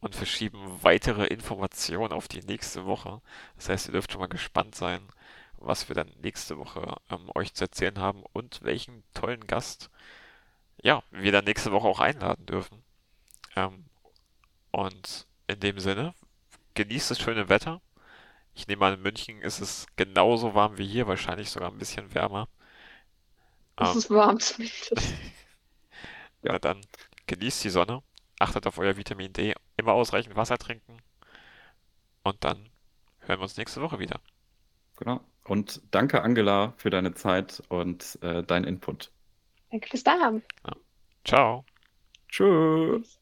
und 0.00 0.16
verschieben 0.16 0.58
weitere 0.82 1.26
Informationen 1.26 2.12
auf 2.12 2.26
die 2.26 2.42
nächste 2.42 2.84
Woche. 2.84 3.20
Das 3.54 3.68
heißt, 3.68 3.86
ihr 3.86 3.92
dürft 3.92 4.10
schon 4.10 4.20
mal 4.20 4.26
gespannt 4.26 4.74
sein 4.74 5.02
was 5.66 5.88
wir 5.88 5.94
dann 5.94 6.12
nächste 6.22 6.58
Woche 6.58 6.96
ähm, 7.10 7.30
euch 7.34 7.54
zu 7.54 7.64
erzählen 7.64 7.98
haben 7.98 8.22
und 8.32 8.62
welchen 8.62 9.02
tollen 9.14 9.46
Gast 9.46 9.90
ja, 10.82 11.02
wir 11.10 11.32
dann 11.32 11.44
nächste 11.44 11.72
Woche 11.72 11.88
auch 11.88 12.00
einladen 12.00 12.44
dürfen. 12.46 12.82
Ähm, 13.56 13.86
und 14.70 15.26
in 15.46 15.60
dem 15.60 15.78
Sinne, 15.78 16.14
genießt 16.74 17.10
das 17.10 17.20
schöne 17.20 17.48
Wetter. 17.48 17.80
Ich 18.54 18.66
nehme 18.68 18.84
an, 18.86 18.94
in 18.94 19.02
München 19.02 19.40
ist 19.40 19.60
es 19.60 19.86
genauso 19.96 20.54
warm 20.54 20.78
wie 20.78 20.86
hier, 20.86 21.06
wahrscheinlich 21.06 21.50
sogar 21.50 21.70
ein 21.70 21.78
bisschen 21.78 22.14
wärmer. 22.14 22.48
Es 23.76 23.92
ähm, 23.92 23.98
ist 23.98 24.10
warm 24.10 24.40
zumindest. 24.40 24.94
ja, 26.42 26.58
dann 26.58 26.80
genießt 27.26 27.64
die 27.64 27.70
Sonne, 27.70 28.02
achtet 28.38 28.66
auf 28.66 28.78
euer 28.78 28.96
Vitamin 28.96 29.32
D, 29.32 29.54
immer 29.76 29.92
ausreichend 29.92 30.36
Wasser 30.36 30.58
trinken 30.58 30.98
und 32.24 32.44
dann 32.44 32.68
hören 33.20 33.38
wir 33.38 33.44
uns 33.44 33.56
nächste 33.56 33.80
Woche 33.80 33.98
wieder. 33.98 34.20
Genau. 34.96 35.20
Und 35.46 35.82
danke, 35.90 36.22
Angela, 36.22 36.72
für 36.76 36.90
deine 36.90 37.14
Zeit 37.14 37.62
und 37.68 38.18
äh, 38.22 38.42
deinen 38.42 38.64
Input. 38.64 39.10
Danke 39.70 39.88
fürs 39.88 40.04
Dasein. 40.04 40.42
Ja. 40.66 40.76
Ciao. 41.24 41.64
Tschüss. 42.28 43.20